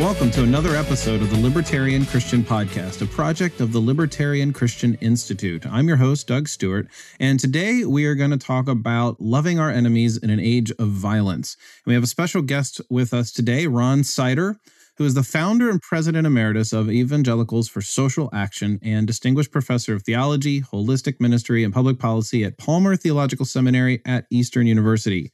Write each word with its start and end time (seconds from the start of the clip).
Welcome 0.00 0.30
to 0.30 0.44
another 0.44 0.76
episode 0.76 1.20
of 1.20 1.28
the 1.28 1.38
Libertarian 1.38 2.06
Christian 2.06 2.42
Podcast, 2.42 3.02
a 3.02 3.06
project 3.06 3.60
of 3.60 3.70
the 3.70 3.80
Libertarian 3.80 4.50
Christian 4.50 4.94
Institute. 5.02 5.66
I'm 5.66 5.88
your 5.88 5.98
host, 5.98 6.26
Doug 6.26 6.48
Stewart, 6.48 6.88
and 7.20 7.38
today 7.38 7.84
we 7.84 8.06
are 8.06 8.14
going 8.14 8.30
to 8.30 8.38
talk 8.38 8.66
about 8.66 9.20
loving 9.20 9.60
our 9.60 9.70
enemies 9.70 10.16
in 10.16 10.30
an 10.30 10.40
age 10.40 10.72
of 10.78 10.88
violence. 10.88 11.54
And 11.84 11.90
we 11.90 11.94
have 11.94 12.02
a 12.02 12.06
special 12.06 12.40
guest 12.40 12.80
with 12.88 13.12
us 13.12 13.30
today, 13.30 13.66
Ron 13.66 14.02
Sider, 14.02 14.58
who 14.96 15.04
is 15.04 15.12
the 15.12 15.22
founder 15.22 15.68
and 15.68 15.82
president 15.82 16.26
emeritus 16.26 16.72
of 16.72 16.90
Evangelicals 16.90 17.68
for 17.68 17.82
Social 17.82 18.30
Action 18.32 18.78
and 18.82 19.06
distinguished 19.06 19.52
professor 19.52 19.94
of 19.94 20.02
theology, 20.04 20.62
holistic 20.62 21.20
ministry, 21.20 21.62
and 21.62 21.74
public 21.74 21.98
policy 21.98 22.42
at 22.42 22.56
Palmer 22.56 22.96
Theological 22.96 23.44
Seminary 23.44 24.00
at 24.06 24.24
Eastern 24.30 24.66
University. 24.66 25.30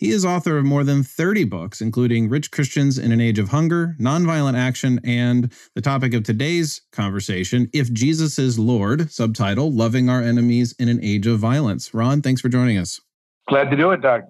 He 0.00 0.12
is 0.12 0.24
author 0.24 0.56
of 0.56 0.64
more 0.64 0.82
than 0.82 1.02
30 1.02 1.44
books, 1.44 1.82
including 1.82 2.30
Rich 2.30 2.52
Christians 2.52 2.96
in 2.96 3.12
an 3.12 3.20
Age 3.20 3.38
of 3.38 3.50
Hunger, 3.50 3.96
Nonviolent 4.00 4.56
Action, 4.56 4.98
and 5.04 5.52
the 5.74 5.82
topic 5.82 6.14
of 6.14 6.22
today's 6.22 6.80
conversation, 6.90 7.68
If 7.74 7.92
Jesus 7.92 8.38
is 8.38 8.58
Lord, 8.58 9.10
subtitle, 9.10 9.70
Loving 9.70 10.08
Our 10.08 10.22
Enemies 10.22 10.74
in 10.78 10.88
an 10.88 11.04
Age 11.04 11.26
of 11.26 11.38
Violence. 11.38 11.92
Ron, 11.92 12.22
thanks 12.22 12.40
for 12.40 12.48
joining 12.48 12.78
us. 12.78 12.98
Glad 13.46 13.70
to 13.70 13.76
do 13.76 13.90
it, 13.90 14.00
Doug. 14.00 14.22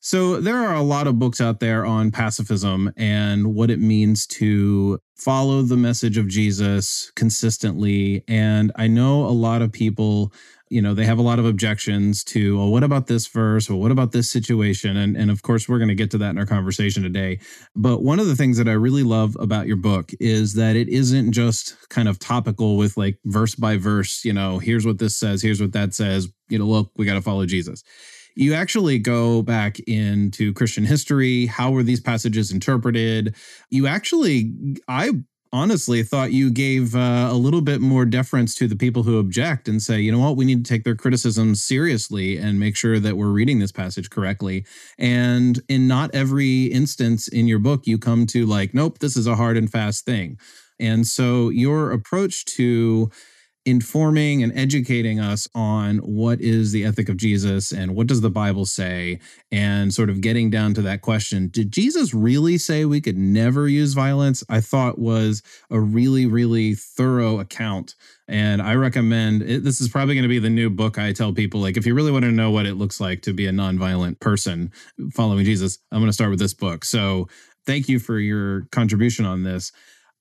So, 0.00 0.40
there 0.40 0.58
are 0.58 0.74
a 0.74 0.82
lot 0.82 1.06
of 1.06 1.18
books 1.18 1.40
out 1.40 1.60
there 1.60 1.86
on 1.86 2.10
pacifism 2.10 2.92
and 2.96 3.54
what 3.54 3.70
it 3.70 3.78
means 3.78 4.26
to 4.28 5.00
follow 5.16 5.62
the 5.62 5.76
message 5.76 6.18
of 6.18 6.26
Jesus 6.26 7.12
consistently. 7.14 8.24
And 8.26 8.72
I 8.74 8.88
know 8.88 9.24
a 9.24 9.30
lot 9.30 9.62
of 9.62 9.72
people 9.72 10.32
you 10.68 10.82
know 10.82 10.94
they 10.94 11.04
have 11.04 11.18
a 11.18 11.22
lot 11.22 11.38
of 11.38 11.46
objections 11.46 12.24
to 12.24 12.58
well 12.58 12.70
what 12.70 12.82
about 12.82 13.06
this 13.06 13.26
verse 13.26 13.70
or 13.70 13.76
what 13.76 13.90
about 13.90 14.12
this 14.12 14.30
situation 14.30 14.96
and 14.96 15.16
and 15.16 15.30
of 15.30 15.42
course 15.42 15.68
we're 15.68 15.78
going 15.78 15.88
to 15.88 15.94
get 15.94 16.10
to 16.10 16.18
that 16.18 16.30
in 16.30 16.38
our 16.38 16.46
conversation 16.46 17.02
today 17.02 17.38
but 17.74 18.02
one 18.02 18.18
of 18.18 18.26
the 18.26 18.36
things 18.36 18.56
that 18.56 18.68
i 18.68 18.72
really 18.72 19.02
love 19.02 19.36
about 19.38 19.66
your 19.66 19.76
book 19.76 20.12
is 20.18 20.54
that 20.54 20.76
it 20.76 20.88
isn't 20.88 21.32
just 21.32 21.76
kind 21.88 22.08
of 22.08 22.18
topical 22.18 22.76
with 22.76 22.96
like 22.96 23.18
verse 23.24 23.54
by 23.54 23.76
verse 23.76 24.24
you 24.24 24.32
know 24.32 24.58
here's 24.58 24.86
what 24.86 24.98
this 24.98 25.16
says 25.16 25.42
here's 25.42 25.60
what 25.60 25.72
that 25.72 25.94
says 25.94 26.28
you 26.48 26.58
know 26.58 26.66
look 26.66 26.90
we 26.96 27.06
got 27.06 27.14
to 27.14 27.22
follow 27.22 27.46
jesus 27.46 27.82
you 28.38 28.52
actually 28.52 28.98
go 28.98 29.40
back 29.40 29.80
into 29.80 30.52
Christian 30.52 30.84
history. 30.84 31.46
How 31.46 31.70
were 31.70 31.82
these 31.82 32.02
passages 32.02 32.52
interpreted? 32.52 33.34
You 33.70 33.86
actually, 33.86 34.52
I 34.86 35.12
honestly 35.52 36.02
thought 36.02 36.32
you 36.32 36.50
gave 36.50 36.94
uh, 36.94 37.28
a 37.30 37.34
little 37.34 37.60
bit 37.60 37.80
more 37.80 38.04
deference 38.04 38.54
to 38.56 38.68
the 38.68 38.76
people 38.76 39.02
who 39.02 39.18
object 39.18 39.68
and 39.68 39.82
say, 39.82 40.00
you 40.00 40.12
know 40.12 40.18
what, 40.18 40.36
we 40.36 40.44
need 40.44 40.64
to 40.64 40.68
take 40.68 40.84
their 40.84 40.94
criticisms 40.94 41.62
seriously 41.62 42.36
and 42.36 42.60
make 42.60 42.76
sure 42.76 42.98
that 42.98 43.16
we're 43.16 43.30
reading 43.30 43.58
this 43.58 43.72
passage 43.72 44.10
correctly. 44.10 44.64
And 44.98 45.60
in 45.68 45.88
not 45.88 46.14
every 46.14 46.64
instance 46.64 47.28
in 47.28 47.46
your 47.46 47.58
book, 47.58 47.86
you 47.86 47.98
come 47.98 48.26
to 48.26 48.46
like, 48.46 48.74
nope, 48.74 48.98
this 48.98 49.16
is 49.16 49.26
a 49.26 49.36
hard 49.36 49.56
and 49.56 49.70
fast 49.70 50.04
thing. 50.04 50.38
And 50.78 51.06
so 51.06 51.48
your 51.48 51.92
approach 51.92 52.44
to 52.56 53.10
informing 53.66 54.44
and 54.44 54.56
educating 54.56 55.18
us 55.18 55.48
on 55.54 55.98
what 55.98 56.40
is 56.40 56.70
the 56.70 56.84
ethic 56.84 57.08
of 57.08 57.16
Jesus 57.16 57.72
and 57.72 57.96
what 57.96 58.06
does 58.06 58.20
the 58.20 58.30
Bible 58.30 58.64
say, 58.64 59.18
and 59.50 59.92
sort 59.92 60.08
of 60.08 60.20
getting 60.20 60.48
down 60.50 60.72
to 60.74 60.82
that 60.82 61.02
question 61.02 61.48
Did 61.48 61.72
Jesus 61.72 62.14
really 62.14 62.56
say 62.56 62.84
we 62.84 63.00
could 63.00 63.18
never 63.18 63.68
use 63.68 63.92
violence? 63.92 64.44
I 64.48 64.60
thought 64.60 64.98
was 64.98 65.42
a 65.70 65.80
really, 65.80 66.26
really 66.26 66.74
thorough 66.74 67.40
account. 67.40 67.96
And 68.28 68.62
I 68.62 68.74
recommend 68.74 69.42
it, 69.42 69.62
this 69.62 69.80
is 69.80 69.88
probably 69.88 70.14
going 70.14 70.22
to 70.22 70.28
be 70.28 70.38
the 70.38 70.50
new 70.50 70.70
book 70.70 70.98
I 70.98 71.12
tell 71.12 71.32
people. 71.32 71.60
Like, 71.60 71.76
if 71.76 71.86
you 71.86 71.94
really 71.94 72.12
want 72.12 72.24
to 72.24 72.32
know 72.32 72.50
what 72.50 72.66
it 72.66 72.74
looks 72.74 73.00
like 73.00 73.22
to 73.22 73.32
be 73.32 73.46
a 73.46 73.52
nonviolent 73.52 74.20
person 74.20 74.72
following 75.12 75.44
Jesus, 75.44 75.78
I'm 75.92 75.98
going 75.98 76.08
to 76.08 76.12
start 76.14 76.30
with 76.30 76.38
this 76.38 76.54
book. 76.54 76.84
So, 76.84 77.28
thank 77.66 77.88
you 77.88 77.98
for 77.98 78.18
your 78.18 78.62
contribution 78.70 79.26
on 79.26 79.42
this. 79.42 79.72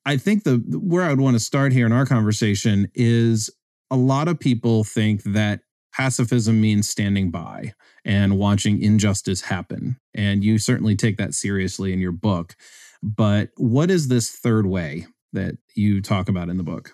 I 0.05 0.17
think 0.17 0.43
the 0.43 0.57
where 0.71 1.03
I 1.03 1.09
would 1.09 1.21
want 1.21 1.35
to 1.35 1.39
start 1.39 1.73
here 1.73 1.85
in 1.85 1.91
our 1.91 2.05
conversation 2.05 2.89
is 2.93 3.49
a 3.89 3.97
lot 3.97 4.27
of 4.27 4.39
people 4.39 4.83
think 4.83 5.23
that 5.23 5.61
pacifism 5.93 6.59
means 6.59 6.89
standing 6.89 7.31
by 7.31 7.73
and 8.03 8.37
watching 8.37 8.81
injustice 8.81 9.41
happen. 9.41 9.97
And 10.13 10.43
you 10.43 10.57
certainly 10.57 10.95
take 10.95 11.17
that 11.17 11.33
seriously 11.33 11.93
in 11.93 11.99
your 11.99 12.11
book. 12.11 12.55
But 13.01 13.49
what 13.57 13.89
is 13.89 14.07
this 14.07 14.31
third 14.31 14.65
way 14.65 15.07
that 15.33 15.57
you 15.75 16.01
talk 16.01 16.29
about 16.29 16.49
in 16.49 16.57
the 16.57 16.63
book? 16.63 16.91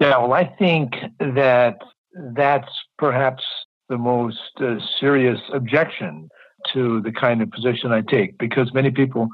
Yeah, 0.00 0.18
well, 0.18 0.32
I 0.32 0.44
think 0.58 0.94
that 1.18 1.78
that's 2.34 2.70
perhaps 2.98 3.42
the 3.88 3.98
most 3.98 4.38
uh, 4.60 4.76
serious 4.98 5.40
objection 5.52 6.28
to 6.72 7.00
the 7.02 7.12
kind 7.12 7.42
of 7.42 7.50
position 7.50 7.92
I 7.92 8.02
take 8.02 8.38
because 8.38 8.72
many 8.72 8.90
people 8.90 9.28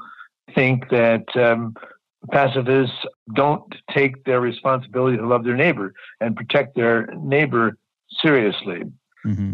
think 0.55 0.89
that 0.89 1.25
um, 1.35 1.75
pacifists 2.31 2.95
don't 3.33 3.63
take 3.93 4.23
their 4.25 4.41
responsibility 4.41 5.17
to 5.17 5.27
love 5.27 5.43
their 5.43 5.55
neighbor 5.55 5.93
and 6.19 6.35
protect 6.35 6.75
their 6.75 7.07
neighbor 7.17 7.77
seriously. 8.21 8.83
Mm-hmm. 9.25 9.53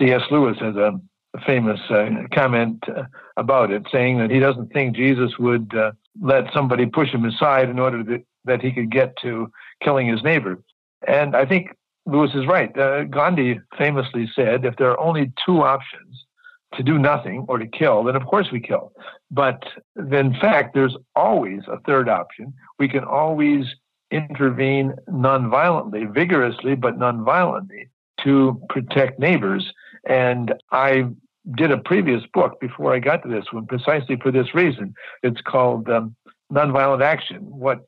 C.S. 0.00 0.22
Lewis 0.30 0.56
has 0.60 0.76
a, 0.76 1.00
a 1.34 1.40
famous 1.46 1.80
uh, 1.90 2.08
comment 2.32 2.82
uh, 2.88 3.04
about 3.36 3.70
it, 3.70 3.86
saying 3.90 4.18
that 4.18 4.30
he 4.30 4.38
doesn't 4.38 4.72
think 4.72 4.96
Jesus 4.96 5.38
would 5.38 5.74
uh, 5.74 5.92
let 6.20 6.52
somebody 6.52 6.86
push 6.86 7.10
him 7.10 7.24
aside 7.24 7.68
in 7.68 7.78
order 7.78 8.04
to, 8.04 8.22
that 8.44 8.60
he 8.60 8.72
could 8.72 8.90
get 8.90 9.16
to 9.22 9.50
killing 9.82 10.06
his 10.06 10.22
neighbor. 10.22 10.62
And 11.06 11.34
I 11.34 11.44
think 11.44 11.74
Lewis 12.06 12.30
is 12.34 12.46
right. 12.46 12.76
Uh, 12.78 13.04
Gandhi 13.04 13.60
famously 13.78 14.30
said, 14.34 14.64
if 14.64 14.76
there 14.76 14.90
are 14.90 15.00
only 15.00 15.32
two 15.46 15.62
options, 15.62 16.23
to 16.76 16.82
do 16.82 16.98
nothing 16.98 17.44
or 17.48 17.58
to 17.58 17.66
kill, 17.66 18.04
then 18.04 18.16
of 18.16 18.26
course 18.26 18.48
we 18.52 18.60
kill. 18.60 18.92
But 19.30 19.62
in 19.96 20.34
fact, 20.40 20.74
there's 20.74 20.96
always 21.14 21.62
a 21.68 21.80
third 21.80 22.08
option. 22.08 22.54
We 22.78 22.88
can 22.88 23.04
always 23.04 23.66
intervene 24.10 24.94
nonviolently, 25.08 26.12
vigorously, 26.12 26.74
but 26.74 26.98
nonviolently 26.98 27.88
to 28.22 28.60
protect 28.68 29.18
neighbors. 29.18 29.72
And 30.08 30.54
I 30.70 31.06
did 31.56 31.70
a 31.70 31.78
previous 31.78 32.22
book 32.32 32.60
before 32.60 32.94
I 32.94 32.98
got 32.98 33.22
to 33.22 33.28
this 33.28 33.46
one 33.52 33.66
precisely 33.66 34.16
for 34.16 34.30
this 34.30 34.54
reason. 34.54 34.94
It's 35.22 35.40
called 35.40 35.88
um, 35.90 36.14
Nonviolent 36.52 37.02
Action 37.02 37.38
What 37.42 37.84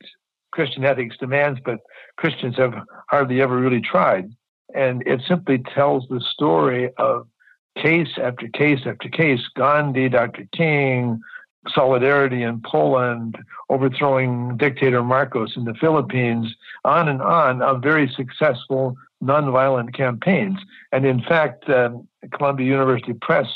Christian 0.52 0.84
Ethics 0.84 1.16
Demands, 1.18 1.60
but 1.64 1.80
Christians 2.16 2.56
have 2.56 2.74
hardly 3.08 3.40
ever 3.40 3.56
really 3.56 3.80
tried. 3.80 4.30
And 4.74 5.02
it 5.06 5.20
simply 5.26 5.62
tells 5.74 6.06
the 6.08 6.20
story 6.20 6.90
of 6.98 7.28
case 7.76 8.18
after 8.22 8.48
case 8.48 8.80
after 8.86 9.08
case 9.08 9.40
Gandhi, 9.54 10.08
Dr. 10.08 10.46
King, 10.52 11.20
Solidarity 11.68 12.42
in 12.42 12.62
Poland, 12.62 13.36
overthrowing 13.68 14.56
dictator 14.56 15.02
Marcos 15.02 15.56
in 15.56 15.64
the 15.64 15.74
Philippines, 15.74 16.54
on 16.84 17.08
and 17.08 17.20
on 17.20 17.62
of 17.62 17.82
very 17.82 18.08
successful 18.16 18.96
nonviolent 19.22 19.94
campaigns. 19.94 20.58
And 20.92 21.04
in 21.04 21.22
fact, 21.22 21.68
um, 21.68 22.06
Columbia 22.32 22.66
University 22.66 23.14
Press 23.14 23.46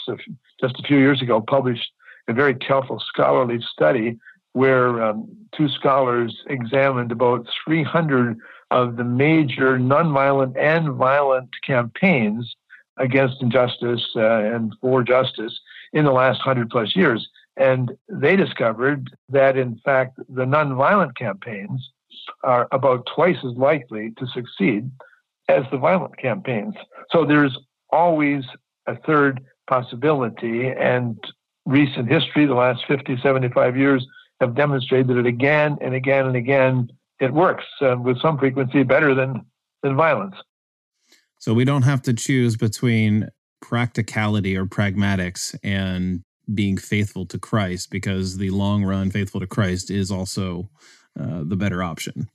just 0.61 0.79
a 0.79 0.83
few 0.83 0.99
years 0.99 1.23
ago 1.23 1.41
published 1.41 1.93
a 2.29 2.33
very 2.33 2.55
careful 2.55 3.01
scholarly 3.01 3.61
study 3.73 4.19
where 4.53 5.03
um, 5.03 5.29
two 5.57 5.69
scholars 5.69 6.37
examined 6.49 7.13
about 7.13 7.47
300 7.65 8.37
of 8.71 8.97
the 8.97 9.05
major 9.05 9.79
nonviolent 9.79 10.57
and 10.59 10.95
violent 10.95 11.49
campaigns 11.65 12.57
against 12.99 13.43
injustice 13.43 14.05
uh, 14.17 14.21
and 14.21 14.75
for 14.81 15.03
justice 15.03 15.59
in 15.93 16.05
the 16.05 16.13
last 16.13 16.39
100 16.39 16.71
plus 16.71 16.95
years. 16.95 17.29
And 17.57 17.93
they 18.09 18.37
discovered 18.37 19.11
that, 19.29 19.57
in 19.57 19.81
fact, 19.85 20.19
the 20.29 20.45
nonviolent 20.45 21.17
campaigns 21.17 21.91
are 22.45 22.69
about 22.73 23.09
twice 23.15 23.37
as 23.45 23.53
likely 23.57 24.13
to 24.19 24.27
succeed 24.29 24.91
as 25.49 25.65
the 25.71 25.79
violent 25.79 26.17
campaigns. 26.17 26.75
So 27.11 27.25
there's 27.25 27.57
always 27.91 28.45
a 28.87 28.97
third 28.97 29.41
possibility. 29.69 30.69
And 30.69 31.19
recent 31.67 32.11
history, 32.11 32.47
the 32.47 32.55
last 32.55 32.85
50, 32.87 33.19
75 33.23 33.77
years, 33.77 34.07
have 34.41 34.55
demonstrated 34.55 35.17
it 35.17 35.27
again 35.27 35.77
and 35.81 35.95
again 35.95 36.27
and 36.27 36.37
again 36.37 36.89
it 37.21 37.33
works 37.33 37.65
uh, 37.83 37.97
with 37.99 38.21
some 38.21 38.39
frequency 38.39 38.83
better 38.83 39.15
than, 39.15 39.45
than 39.83 39.97
violence. 39.97 40.35
So 41.41 41.55
we 41.55 41.65
don't 41.65 41.83
have 41.83 42.03
to 42.03 42.13
choose 42.13 42.57
between 42.57 43.29
practicality 43.63 44.57
or 44.57 44.67
pragmatics 44.67 45.57
and 45.65 46.23
being 46.55 46.77
faithful 46.77 47.25
to 47.27 47.39
Christ 47.39 47.91
because 47.91 48.37
the 48.37 48.51
long 48.51 48.85
run 48.85 49.11
faithful 49.11 49.41
to 49.41 49.47
Christ 49.47 49.91
is 49.91 50.11
also 50.11 50.69
uh, 51.19 51.43
the 51.45 51.57
better 51.57 51.83
option. 51.83 52.29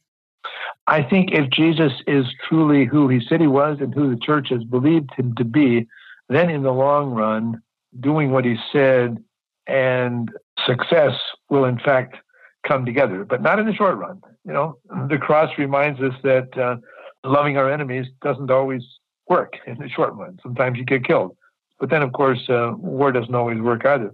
I 0.88 1.04
think 1.04 1.32
if 1.32 1.50
Jesus 1.52 1.92
is 2.08 2.26
truly 2.50 2.86
who 2.86 3.08
he 3.08 3.22
said 3.28 3.42
he 3.42 3.48
was 3.48 3.78
and 3.80 3.94
who 3.94 4.10
the 4.10 4.20
church 4.20 4.50
has 4.50 4.64
believed 4.64 5.12
him 5.16 5.36
to 5.36 5.44
be, 5.44 5.88
then 6.30 6.50
in 6.50 6.64
the 6.64 6.74
long 6.74 7.12
run, 7.12 7.62
doing 8.00 8.32
what 8.32 8.44
he 8.44 8.56
said 8.72 9.24
and 9.68 10.30
success 10.66 11.14
will 11.50 11.66
in 11.66 11.78
fact 11.80 12.18
come 12.68 12.86
together, 12.86 13.24
but 13.24 13.42
not 13.42 13.60
in 13.60 13.68
the 13.68 13.74
short 13.74 13.98
run. 13.98 14.22
You 14.46 14.54
know, 14.54 14.78
the 15.10 15.18
cross 15.18 15.50
reminds 15.58 16.00
us 16.02 16.14
that 16.24 16.58
uh, 16.58 16.78
loving 17.26 17.58
our 17.58 17.72
enemies 17.72 18.08
doesn't 18.22 18.52
always 18.52 18.84
work 19.28 19.54
in 19.66 19.78
the 19.78 19.90
short 19.90 20.14
run. 20.14 20.38
Sometimes 20.44 20.78
you 20.78 20.86
get 20.86 21.06
killed. 21.06 21.36
But 21.80 21.90
then, 21.90 22.02
of 22.02 22.14
course, 22.14 22.48
uh, 22.50 22.72
war 22.78 23.12
doesn't 23.12 23.36
always 23.36 23.60
work 23.60 23.86
either. 23.86 24.14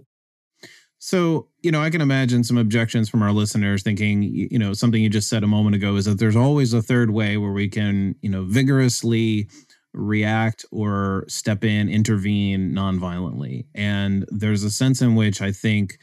So, 0.98 1.48
you 1.62 1.72
know, 1.72 1.82
I 1.82 1.90
can 1.90 2.00
imagine 2.00 2.44
some 2.44 2.56
objections 2.56 3.08
from 3.08 3.22
our 3.22 3.32
listeners 3.32 3.82
thinking, 3.82 4.22
you 4.22 4.58
know, 4.58 4.72
something 4.72 5.02
you 5.02 5.08
just 5.08 5.28
said 5.28 5.42
a 5.42 5.48
moment 5.48 5.74
ago 5.74 5.96
is 5.96 6.04
that 6.04 6.20
there's 6.20 6.36
always 6.36 6.72
a 6.72 6.80
third 6.80 7.10
way 7.10 7.36
where 7.36 7.50
we 7.50 7.68
can, 7.68 8.14
you 8.22 8.30
know, 8.30 8.44
vigorously 8.44 9.48
react 9.92 10.64
or 10.70 11.24
step 11.28 11.64
in, 11.64 11.88
intervene 11.88 12.72
nonviolently. 12.72 13.66
And 13.74 14.24
there's 14.28 14.62
a 14.62 14.70
sense 14.70 15.02
in 15.02 15.16
which 15.16 15.42
I 15.42 15.50
think 15.50 15.98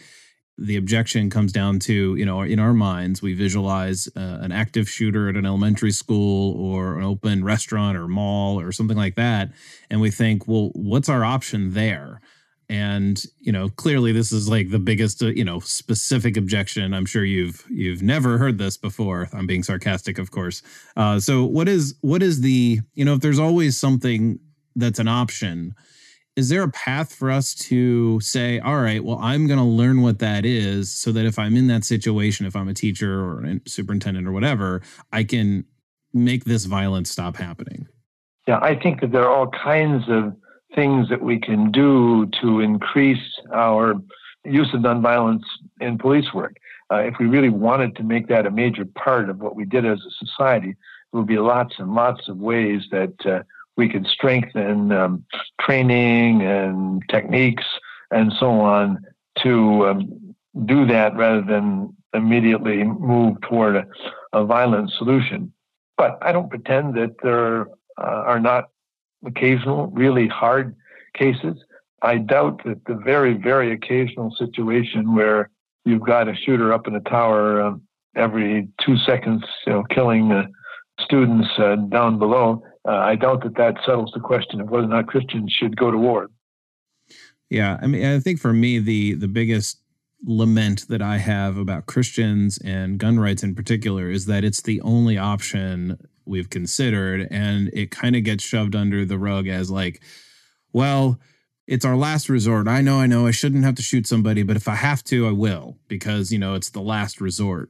the 0.62 0.76
objection 0.78 1.30
comes 1.30 1.52
down 1.52 1.80
to 1.80 2.16
you 2.16 2.26
know 2.26 2.42
in 2.42 2.60
our 2.60 2.74
minds 2.74 3.22
we 3.22 3.34
visualize 3.34 4.08
uh, 4.16 4.40
an 4.42 4.52
active 4.52 4.90
shooter 4.90 5.30
at 5.30 5.36
an 5.36 5.46
elementary 5.46 5.92
school 5.92 6.54
or 6.62 6.98
an 6.98 7.04
open 7.04 7.44
restaurant 7.44 7.98
or 7.98 8.08
mall 8.08 8.60
or 8.60 8.72
something 8.72 8.98
like 8.98 9.16
that 9.16 9.52
and 9.90 10.02
we 10.02 10.12
think 10.12 10.48
well 10.48 10.72
what's 10.74 11.10
our 11.10 11.24
option 11.24 11.74
there? 11.74 12.22
And 12.72 13.22
you 13.40 13.52
know 13.52 13.70
clearly 13.70 14.12
this 14.12 14.32
is 14.32 14.48
like 14.48 14.70
the 14.70 14.80
biggest 14.80 15.24
uh, 15.24 15.28
you 15.28 15.44
know 15.44 15.60
specific 15.60 16.38
objection. 16.38 16.94
I'm 16.94 17.06
sure 17.06 17.26
you've 17.26 17.66
you've 17.70 18.04
never 18.04 18.38
heard 18.38 18.60
this 18.60 18.78
before. 18.78 19.28
I'm 19.34 19.48
being 19.48 19.64
sarcastic 19.64 20.20
of 20.20 20.30
course. 20.30 20.62
Uh, 20.96 21.20
so 21.20 21.46
what 21.46 21.68
is 21.68 21.96
what 22.02 22.22
is 22.22 22.42
the 22.42 22.80
you 22.94 23.06
know 23.06 23.16
if 23.16 23.22
there's 23.22 23.40
always 23.40 23.76
something 23.76 24.40
that's 24.76 25.00
an 25.00 25.08
option 25.08 25.74
is 26.40 26.50
there 26.50 26.64
a 26.64 26.72
path 26.72 27.14
for 27.14 27.30
us 27.30 27.54
to 27.54 28.20
say 28.22 28.60
all 28.60 28.82
right 28.82 29.04
well 29.04 29.20
i'm 29.22 29.46
going 29.46 29.60
to 29.60 29.66
learn 29.66 30.02
what 30.02 30.20
that 30.20 30.46
is 30.46 30.92
so 30.92 31.12
that 31.12 31.26
if 31.26 31.38
i'm 31.38 31.56
in 31.56 31.68
that 31.68 31.84
situation 31.84 32.46
if 32.46 32.56
i'm 32.56 32.68
a 32.68 32.74
teacher 32.74 33.22
or 33.22 33.46
a 33.46 33.60
superintendent 33.68 34.28
or 34.28 34.32
whatever 34.32 34.82
i 35.12 35.24
can 35.24 35.66
make 36.14 36.46
this 36.46 36.66
violence 36.66 37.12
stop 37.12 37.36
happening 37.36 37.88
yeah 38.48 38.60
i 38.62 38.74
think 38.74 39.02
that 39.02 39.12
there 39.12 39.24
are 39.24 39.36
all 39.36 39.50
kinds 39.50 40.04
of 40.08 40.34
things 40.76 41.10
that 41.10 41.22
we 41.22 41.40
can 41.40 41.72
do 41.72 42.26
to 42.42 42.60
increase 42.60 43.40
our 43.54 43.96
use 44.46 44.74
of 44.74 44.82
nonviolence 44.82 45.44
in 45.80 45.98
police 45.98 46.34
work. 46.34 46.58
Uh, 46.92 46.98
if 46.98 47.16
we 47.20 47.26
really 47.26 47.50
wanted 47.50 47.96
to 47.96 48.04
make 48.04 48.28
that 48.28 48.46
a 48.46 48.52
major 48.52 48.86
part 48.86 49.30
of 49.30 49.40
what 49.40 49.56
we 49.56 49.66
did 49.66 49.86
as 49.86 50.00
a 50.00 50.26
society 50.26 50.76
there 51.12 51.20
would 51.20 51.28
be 51.28 51.38
lots 51.38 51.76
and 51.80 51.94
lots 51.94 52.28
of 52.28 52.38
ways 52.38 52.84
that 52.92 53.14
uh, 53.26 53.42
we 53.80 53.88
could 53.88 54.06
strengthen 54.08 54.92
um, 54.92 55.24
training 55.62 56.42
and 56.42 57.02
techniques 57.10 57.64
and 58.12 58.34
so 58.38 58.60
on 58.60 59.00
to 59.42 59.88
um, 59.88 60.36
do 60.66 60.86
that 60.86 61.16
rather 61.16 61.42
than 61.42 61.96
immediately 62.14 62.84
move 62.84 63.40
toward 63.42 63.78
a, 63.78 63.86
a 64.34 64.44
violent 64.44 64.92
solution. 64.98 65.54
But 65.98 66.18
I 66.22 66.34
don't 66.34 66.50
pretend 66.50 66.96
that 66.96 67.16
there 67.24 67.68
uh, 67.98 68.24
are 68.32 68.40
not 68.42 68.66
occasional, 69.26 69.88
really 69.88 70.28
hard 70.28 70.76
cases. 71.14 71.56
I 72.02 72.18
doubt 72.18 72.62
that 72.66 72.84
the 72.86 72.96
very, 72.96 73.34
very 73.34 73.72
occasional 73.72 74.36
situation 74.38 75.16
where 75.16 75.50
you've 75.86 76.06
got 76.06 76.28
a 76.28 76.36
shooter 76.36 76.74
up 76.74 76.86
in 76.86 76.96
a 76.96 77.02
tower 77.02 77.62
um, 77.62 77.82
every 78.16 78.68
two 78.82 78.98
seconds, 78.98 79.44
you 79.66 79.74
know, 79.74 79.84
killing 79.90 80.34
uh, 80.34 80.48
students 81.00 81.48
uh, 81.58 81.78
down 81.90 82.20
below 82.20 82.62
uh, 82.90 83.04
I 83.04 83.16
doubt 83.16 83.44
that 83.44 83.56
that 83.58 83.76
settles 83.86 84.12
the 84.16 84.20
question 84.20 84.60
of 84.60 84.70
whether 84.70 84.86
or 84.86 84.90
not 84.90 85.06
Christians 85.06 85.52
should 85.52 85.78
go 85.78 85.92
to 85.92 85.98
war. 85.98 86.30
Yeah, 87.50 87.78
I 87.82 87.86
mean, 87.86 88.04
I 88.04 88.20
think 88.20 88.40
for 88.40 88.52
me, 88.52 88.80
the 88.80 89.14
the 89.14 89.28
biggest 89.28 89.80
lament 90.26 90.88
that 90.90 91.02
I 91.02 91.18
have 91.18 91.58
about 91.58 91.86
Christians 91.86 92.58
and 92.64 92.98
gun 92.98 93.20
rights 93.20 93.44
in 93.44 93.54
particular 93.54 94.10
is 94.10 94.26
that 94.26 94.44
it's 94.44 94.62
the 94.62 94.82
only 94.82 95.18
option 95.20 96.00
we've 96.26 96.50
considered, 96.50 97.28
and 97.30 97.70
it 97.74 97.92
kind 97.92 98.16
of 98.16 98.24
gets 98.24 98.44
shoved 98.44 98.76
under 98.76 99.06
the 99.06 99.20
rug 99.20 99.48
as 99.48 99.70
like, 99.70 100.02
well, 100.74 101.20
it's 101.68 101.86
our 101.86 101.96
last 101.96 102.28
resort. 102.28 102.68
I 102.68 102.82
know, 102.82 103.00
I 103.00 103.06
know, 103.06 103.28
I 103.28 103.32
shouldn't 103.32 103.64
have 103.66 103.76
to 103.76 103.84
shoot 103.84 104.08
somebody, 104.08 104.42
but 104.42 104.56
if 104.56 104.68
I 104.68 104.76
have 104.76 105.04
to, 105.06 105.28
I 105.28 105.32
will 105.32 105.78
because 105.88 106.32
you 106.32 106.40
know 106.40 106.56
it's 106.56 106.72
the 106.72 106.82
last 106.82 107.22
resort 107.22 107.70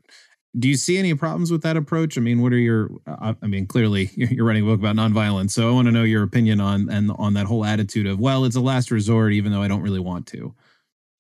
do 0.58 0.68
you 0.68 0.76
see 0.76 0.98
any 0.98 1.14
problems 1.14 1.52
with 1.52 1.62
that 1.62 1.78
approach? 1.78 2.18
I 2.18 2.22
mean, 2.22 2.42
what 2.42 2.54
are 2.54 2.58
your? 2.58 2.90
I 3.06 3.36
mean, 3.44 3.68
clearly 3.68 4.10
you're 4.16 4.46
writing 4.46 4.64
a 4.64 4.66
book 4.66 4.80
about 4.80 4.96
nonviolence, 4.96 5.52
so 5.52 5.70
I 5.70 5.72
want 5.72 5.88
to 5.88 5.92
know 5.92 6.04
your 6.04 6.24
opinion 6.24 6.60
on 6.60 6.90
and 6.90 7.12
on 7.18 7.34
that 7.36 7.46
whole 7.46 7.66
attitude 7.66 8.08
of 8.08 8.20
well, 8.20 8.46
it's 8.46 8.56
a 8.56 8.62
last 8.62 8.92
resort, 8.92 9.34
even 9.34 9.52
though 9.52 9.62
I 9.62 9.68
don't 9.68 9.82
really 9.82 10.00
want 10.00 10.28
to. 10.28 10.54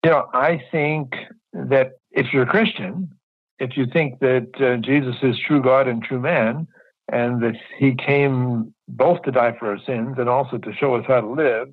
You 0.04 0.12
know, 0.12 0.30
I 0.34 0.64
think 0.72 1.14
that 1.54 2.00
if 2.12 2.34
you're 2.34 2.44
a 2.44 2.48
Christian, 2.48 3.14
if 3.60 3.78
you 3.78 3.86
think 3.86 4.20
that 4.20 4.50
uh, 4.60 4.78
Jesus 4.78 5.16
is 5.22 5.38
true 5.40 5.62
God 5.62 5.88
and 5.88 6.04
true 6.04 6.20
man, 6.20 6.68
and 7.12 7.44
that 7.44 7.56
He 7.78 7.94
came 7.96 8.74
both 8.88 9.22
to 9.24 9.32
die 9.32 9.56
for 9.60 9.68
our 9.68 9.80
sins 9.86 10.16
and 10.18 10.28
also 10.28 10.58
to 10.58 10.74
show 10.74 10.96
us 10.96 11.06
how 11.08 11.22
to 11.22 11.30
live, 11.30 11.70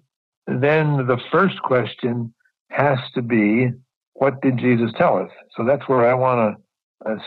then 0.47 1.07
the 1.07 1.19
first 1.33 1.61
question 1.63 2.35
has 2.71 2.99
to 3.15 3.23
be, 3.23 3.71
what 4.15 4.43
did 4.43 4.59
Jesus 4.59 4.91
tell 4.99 5.17
us? 5.17 5.31
So 5.57 5.65
that's 5.65 5.89
where 5.89 6.07
I 6.07 6.15
want 6.15 6.57
to 6.57 6.66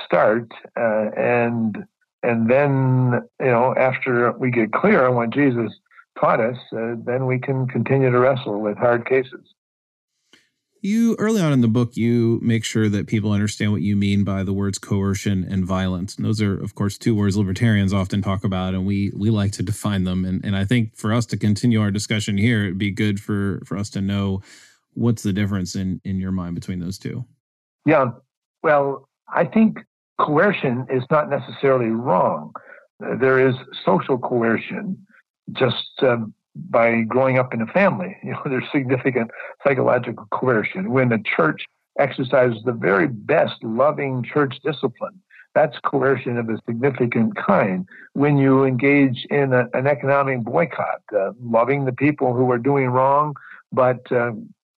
start, 0.06 0.48
uh, 0.80 1.10
and 1.18 1.78
and 2.24 2.50
then 2.50 3.22
you 3.40 3.48
know 3.48 3.74
after 3.76 4.32
we 4.34 4.52
get 4.52 4.72
clear 4.72 5.08
on 5.08 5.16
what 5.16 5.30
Jesus 5.30 5.72
taught 6.20 6.40
us, 6.40 6.58
uh, 6.76 6.96
then 7.06 7.26
we 7.26 7.40
can 7.40 7.68
continue 7.68 8.12
to 8.12 8.20
wrestle 8.20 8.62
with 8.62 8.78
hard 8.78 9.08
cases. 9.08 9.54
You 10.82 11.18
early 11.20 11.42
on 11.42 11.52
in 11.52 11.60
the 11.60 11.68
book, 11.68 11.98
you 11.98 12.40
make 12.42 12.64
sure 12.64 12.88
that 12.88 13.08
people 13.08 13.34
understand 13.34 13.74
what 13.74 13.82
you 13.82 13.98
mean 13.98 14.24
by 14.24 14.44
the 14.44 14.54
words 14.54 14.78
coercion 14.78 15.46
and 15.50 15.66
violence. 15.66 16.16
And 16.16 16.26
those 16.26 16.42
are, 16.42 16.58
of 16.62 16.74
course, 16.74 16.98
two 16.98 17.14
words 17.14 17.36
libertarians 17.36 17.94
often 17.94 18.22
talk 18.22 18.46
about, 18.46 18.74
and 18.74 18.86
we 18.86 19.12
we 19.14 19.30
like 19.30 19.52
to 19.54 19.64
define 19.64 20.06
them. 20.06 20.24
And 20.24 20.44
and 20.46 20.56
I 20.56 20.64
think 20.64 20.96
for 20.96 21.14
us 21.14 21.26
to 21.28 21.38
continue 21.38 21.82
our 21.82 21.92
discussion 21.92 22.38
here, 22.38 22.64
it'd 22.64 22.78
be 22.78 22.92
good 22.92 23.20
for 23.20 23.62
for 23.66 23.78
us 23.78 23.90
to 23.92 24.02
know 24.02 24.42
what's 24.94 25.24
the 25.24 25.34
difference 25.34 25.76
in 25.76 26.00
in 26.06 26.18
your 26.18 26.32
mind 26.32 26.56
between 26.56 26.80
those 26.80 26.98
two. 26.98 27.26
Yeah, 27.86 28.12
well, 28.64 29.09
I 29.34 29.46
think 29.46 29.80
coercion 30.20 30.86
is 30.90 31.04
not 31.10 31.30
necessarily 31.30 31.90
wrong. 31.90 32.54
There 33.00 33.48
is 33.48 33.56
social 33.86 34.18
coercion 34.18 34.98
just 35.54 35.92
um, 36.02 36.34
by 36.56 37.02
growing 37.02 37.38
up 37.38 37.54
in 37.54 37.62
a 37.62 37.68
family. 37.68 38.18
You 38.24 38.32
know, 38.32 38.42
there's 38.46 38.66
significant 38.72 39.32
psychological 39.66 40.28
coercion. 40.32 40.92
When 40.92 41.10
the 41.10 41.20
church 41.36 41.66
exercises 41.98 42.62
the 42.64 42.74
very 42.74 43.08
best 43.08 43.64
loving 43.64 44.24
church 44.24 44.56
discipline, 44.64 45.22
that's 45.56 45.78
coercion 45.80 46.38
of 46.38 46.50
a 46.50 46.60
significant 46.68 47.36
kind. 47.36 47.88
When 48.14 48.38
you 48.38 48.64
engage 48.66 49.26
in 49.30 49.54
a, 49.54 49.68
an 49.74 49.88
economic 49.88 50.42
boycott, 50.44 51.02
uh, 51.18 51.32
loving 51.42 51.86
the 51.86 51.92
people 51.92 52.34
who 52.34 52.52
are 52.52 52.60
doing 52.60 52.88
wrong, 52.88 53.36
but 53.72 54.12
uh, 54.12 54.32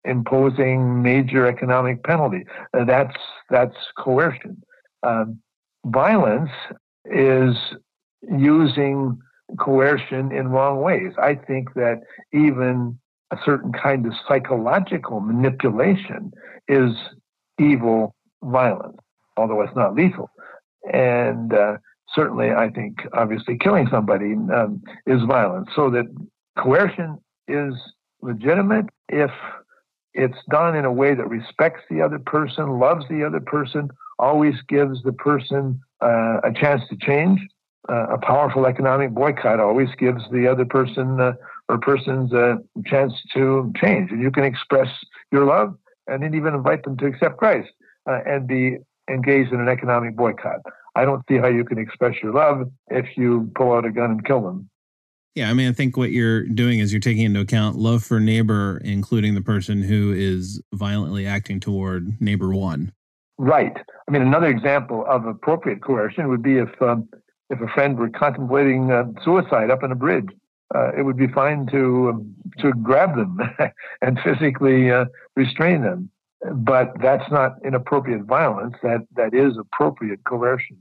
imposing 0.05 1.03
major 1.03 1.47
economic 1.47 2.03
penalty. 2.05 2.45
Uh, 2.75 2.85
that's 2.85 3.17
that's 3.51 3.77
coercion. 3.99 4.63
Um, 5.03 5.41
violence 5.87 6.51
is 7.05 7.57
using 8.23 9.19
coercion 9.59 10.33
in 10.33 10.49
wrong 10.49 10.81
ways. 10.81 11.13
I 11.19 11.35
think 11.35 11.75
that 11.75 12.01
even 12.33 12.99
a 13.31 13.39
certain 13.45 13.73
kind 13.73 14.07
of 14.07 14.13
psychological 14.27 15.21
manipulation 15.21 16.33
is 16.69 16.93
evil 17.59 18.15
violence, 18.43 18.99
although 19.37 19.61
it's 19.63 19.77
not 19.77 19.95
lethal. 19.95 20.31
And 20.93 21.53
uh, 21.53 21.77
certainly, 22.15 22.51
I 22.51 22.71
think 22.71 23.01
obviously 23.13 23.59
killing 23.59 23.89
somebody 23.91 24.33
um, 24.33 24.83
is 25.07 25.23
violence. 25.23 25.69
So 25.77 25.91
that 25.91 26.07
coercion 26.59 27.19
is 27.49 27.75
legitimate 28.23 28.87
if 29.09 29.31
it's 30.15 30.39
done 30.51 30.77
in 30.77 30.85
a 30.85 30.93
way 30.93 31.15
that 31.15 31.29
respects 31.29 31.83
the 31.91 32.03
other 32.03 32.19
person, 32.19 32.79
loves 32.79 33.05
the 33.09 33.25
other 33.25 33.41
person, 33.41 33.91
always 34.19 34.55
gives 34.69 35.03
the 35.03 35.13
person 35.13 35.81
uh, 36.01 36.41
a 36.45 36.53
chance 36.55 36.83
to 36.91 36.97
change. 36.97 37.41
Uh, 37.89 38.07
a 38.11 38.19
powerful 38.19 38.67
economic 38.67 39.11
boycott 39.11 39.59
always 39.59 39.89
gives 39.99 40.23
the 40.31 40.47
other 40.47 40.65
person 40.65 41.21
uh, 41.21 41.33
or 41.69 41.79
persons 41.79 42.33
a 42.33 42.59
chance 42.85 43.13
to 43.33 43.73
change. 43.77 44.11
And 44.11 44.21
you 44.21 44.31
can 44.31 44.45
express 44.45 44.89
your 45.33 45.45
love 45.45 45.77
and 46.07 46.23
then 46.23 46.35
even 46.35 46.55
invite 46.55 46.83
them 46.85 46.97
to 46.99 47.07
accept 47.07 47.39
Christ 47.39 47.71
uh, 48.09 48.21
and 48.27 48.47
be 48.47 48.77
engaged 49.09 49.53
in 49.53 49.61
an 49.61 49.69
economic 49.69 50.17
boycott. 50.17 50.61
I 50.95 51.05
don't 51.05 51.23
see 51.29 51.39
how 51.39 51.47
you 51.47 51.65
can 51.65 51.79
express 51.79 52.17
your 52.23 52.35
love 52.35 52.71
if 52.89 53.17
you 53.17 53.51
pull 53.55 53.73
out 53.73 53.87
a 53.87 53.91
gun 53.91 54.11
and 54.11 54.25
kill 54.25 54.43
them. 54.43 54.69
Yeah, 55.35 55.49
I 55.49 55.55
mean, 55.55 55.69
I 55.69 55.73
think 55.73 55.97
what 55.97 56.11
you're 56.11 56.43
doing 56.45 56.81
is 56.81 56.93
you're 56.93 57.01
taking 57.01 57.25
into 57.25 57.41
account 57.41 57.77
love 57.77 58.03
for 58.03 58.19
neighbor, 58.19 58.81
including 58.85 59.35
the 59.35 59.41
person 59.41 59.83
who 59.83 60.13
is 60.13 60.61
violently 60.75 61.27
acting 61.27 61.61
toward 61.61 62.21
neighbor 62.21 62.53
one. 62.53 62.93
Right. 63.39 63.77
I 64.07 64.11
mean, 64.11 64.23
another 64.23 64.49
example 64.49 65.07
of 65.09 65.27
appropriate 65.27 65.83
coercion 65.83 66.29
would 66.29 66.43
be 66.43 66.59
if 66.59 66.71
um, 66.83 67.09
if 67.49 67.61
a 67.61 67.69
friend 67.69 67.99
were 67.99 68.11
contemplating 68.11 68.91
uh, 68.91 69.05
suicide 69.25 69.71
up 69.71 69.83
on 69.83 69.93
a 69.93 69.95
bridge, 69.95 70.29
uh, 70.75 70.91
it 70.97 71.03
would 71.03 71.17
be 71.17 71.29
fine 71.29 71.67
to 71.69 72.11
um, 72.11 72.35
to 72.59 72.73
grab 72.83 73.17
them 73.17 73.39
and 74.03 74.19
physically 74.21 74.91
uh, 74.91 75.05
restrain 75.37 75.83
them. 75.83 76.11
But 76.53 76.93
that's 77.01 77.31
not 77.31 77.57
inappropriate 77.65 78.25
violence. 78.25 78.75
That 78.83 79.07
that 79.15 79.33
is 79.33 79.57
appropriate 79.57 80.25
coercion. 80.25 80.79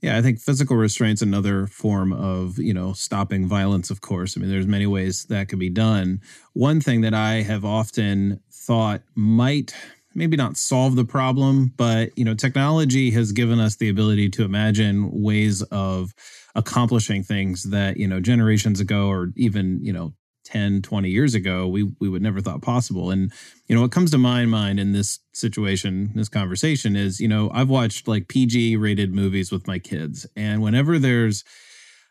Yeah, 0.00 0.16
I 0.16 0.22
think 0.22 0.38
physical 0.38 0.76
restraint's 0.76 1.22
another 1.22 1.66
form 1.66 2.12
of, 2.12 2.58
you 2.58 2.72
know, 2.72 2.92
stopping 2.92 3.48
violence, 3.48 3.90
of 3.90 4.00
course. 4.00 4.36
I 4.36 4.40
mean, 4.40 4.48
there's 4.48 4.66
many 4.66 4.86
ways 4.86 5.24
that 5.24 5.48
could 5.48 5.58
be 5.58 5.70
done. 5.70 6.20
One 6.52 6.80
thing 6.80 7.00
that 7.00 7.14
I 7.14 7.42
have 7.42 7.64
often 7.64 8.40
thought 8.52 9.02
might 9.16 9.74
maybe 10.14 10.36
not 10.36 10.56
solve 10.56 10.94
the 10.94 11.04
problem, 11.04 11.72
but, 11.76 12.16
you 12.16 12.24
know, 12.24 12.34
technology 12.34 13.10
has 13.10 13.32
given 13.32 13.58
us 13.58 13.76
the 13.76 13.88
ability 13.88 14.28
to 14.30 14.44
imagine 14.44 15.10
ways 15.10 15.62
of 15.62 16.14
accomplishing 16.54 17.24
things 17.24 17.64
that, 17.64 17.96
you 17.96 18.06
know, 18.06 18.20
generations 18.20 18.78
ago 18.80 19.08
or 19.08 19.32
even, 19.36 19.84
you 19.84 19.92
know, 19.92 20.12
10 20.48 20.82
20 20.82 21.10
years 21.10 21.34
ago 21.34 21.68
we 21.68 21.84
we 22.00 22.08
would 22.08 22.22
never 22.22 22.40
thought 22.40 22.62
possible. 22.62 23.10
And 23.10 23.32
you 23.66 23.74
know 23.74 23.82
what 23.82 23.92
comes 23.92 24.10
to 24.12 24.18
my 24.18 24.46
mind 24.46 24.80
in 24.80 24.92
this 24.92 25.18
situation 25.32 26.12
this 26.14 26.28
conversation 26.28 26.96
is 26.96 27.20
you 27.20 27.28
know 27.28 27.50
i've 27.54 27.68
watched 27.68 28.08
like 28.08 28.26
pg 28.26 28.76
rated 28.76 29.14
movies 29.14 29.52
with 29.52 29.66
my 29.66 29.78
kids. 29.78 30.26
And 30.36 30.62
whenever 30.62 30.98
there's 30.98 31.44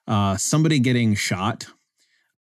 uh, 0.08 0.38
somebody 0.38 0.79
getting 0.79 1.15
shot 1.15 1.67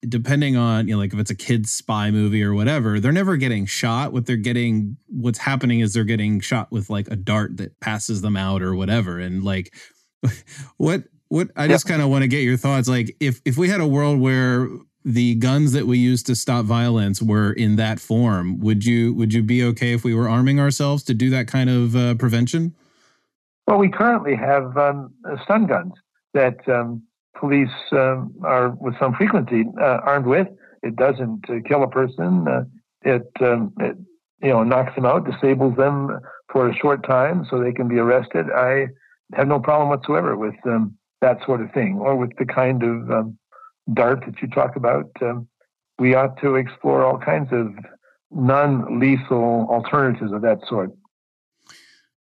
depending 0.08 0.56
on 0.56 0.86
you 0.86 0.94
know 0.94 0.98
like 0.98 1.12
if 1.12 1.18
it's 1.18 1.30
a 1.30 1.34
kid's 1.34 1.70
spy 1.72 2.10
movie 2.10 2.42
or 2.42 2.54
whatever 2.54 3.00
they're 3.00 3.12
never 3.12 3.36
getting 3.36 3.66
shot. 3.66 4.12
What 4.12 4.26
they're 4.26 4.36
getting 4.36 4.96
what's 5.08 5.38
happening 5.38 5.80
is 5.80 5.92
they're 5.92 6.04
getting 6.04 6.40
shot 6.40 6.70
with 6.70 6.90
like 6.90 7.08
a 7.10 7.16
dart 7.16 7.56
that 7.58 7.78
passes 7.80 8.20
them 8.20 8.36
out 8.36 8.62
or 8.62 8.74
whatever. 8.74 9.18
And 9.18 9.42
like 9.42 9.74
what 10.76 11.04
what 11.28 11.48
i 11.56 11.66
just 11.66 11.86
kind 11.86 12.02
of 12.02 12.10
want 12.10 12.22
to 12.22 12.28
get 12.28 12.42
your 12.42 12.56
thoughts. 12.56 12.88
Like 12.88 13.16
if 13.20 13.40
if 13.44 13.56
we 13.56 13.68
had 13.68 13.80
a 13.80 13.86
world 13.86 14.20
where 14.20 14.68
the 15.04 15.34
guns 15.34 15.73
that 15.73 15.87
we 15.87 15.99
use 15.99 16.23
to 16.25 16.34
stop 16.34 16.64
violence 16.64 17.20
were 17.20 17.52
in 17.52 17.76
that 17.76 18.00
form, 18.00 18.58
would 18.61 18.84
you 18.84 19.12
would 19.14 19.34
you 19.34 19.42
be 19.42 19.62
okay 19.64 19.92
if 19.92 20.02
we 20.02 20.14
were 20.14 20.28
arming 20.28 20.58
ourselves 20.58 21.02
to 21.04 21.14
do 21.14 21.30
that 21.30 21.46
kind 21.46 21.68
of 21.68 21.94
uh, 21.94 22.14
prevention? 22.14 22.75
Well, 23.66 23.78
we 23.78 23.90
currently 23.90 24.34
have 24.37 24.76
um, 24.76 25.12
stun 25.44 25.66
guns 25.66 25.92
that 26.32 26.56
um, 26.68 27.02
police 27.38 27.68
um, 27.92 28.34
are 28.42 28.70
with 28.70 28.99
some 28.99 29.14
frequency 29.14 29.64
uh, 29.80 30.00
armed 30.04 30.26
with. 30.26 30.49
It 30.82 30.96
doesn't 30.96 31.49
uh, 31.49 31.54
kill 31.66 31.82
a 31.82 31.88
person. 31.88 32.46
Uh, 32.49 32.64
it, 33.02 33.30
um, 33.40 33.73
it 33.80 33.96
you 34.42 34.50
know 34.50 34.62
knocks 34.62 34.94
them 34.94 35.04
out, 35.06 35.30
disables 35.30 35.76
them 35.76 36.18
for 36.50 36.68
a 36.68 36.75
short 36.76 37.06
time, 37.06 37.46
so 37.50 37.58
they 37.58 37.73
can 37.73 37.88
be 37.88 37.99
arrested. 37.99 38.46
I 38.54 38.88
have 39.34 39.49
no 39.49 39.61
problem 39.61 39.88
whatsoever 39.88 40.37
with 40.37 40.54
um, 40.66 40.96
that 41.20 41.38
sort 41.44 41.61
of 41.61 41.73
thing, 41.73 41.99
or 41.99 42.16
with 42.16 42.30
the 42.38 42.46
kind 42.46 42.82
of 42.82 43.11
um, 43.11 43.38
DART 43.93 44.25
that 44.26 44.41
you 44.41 44.49
talk 44.49 44.76
about, 44.76 45.11
um, 45.21 45.49
we 45.99 46.14
ought 46.14 46.41
to 46.41 46.57
explore 46.57 47.05
all 47.05 47.19
kinds 47.19 47.49
of 47.53 47.75
non 48.31 48.99
lethal 48.99 49.67
alternatives 49.71 50.33
of 50.33 50.43
that 50.43 50.59
sort. 50.69 50.91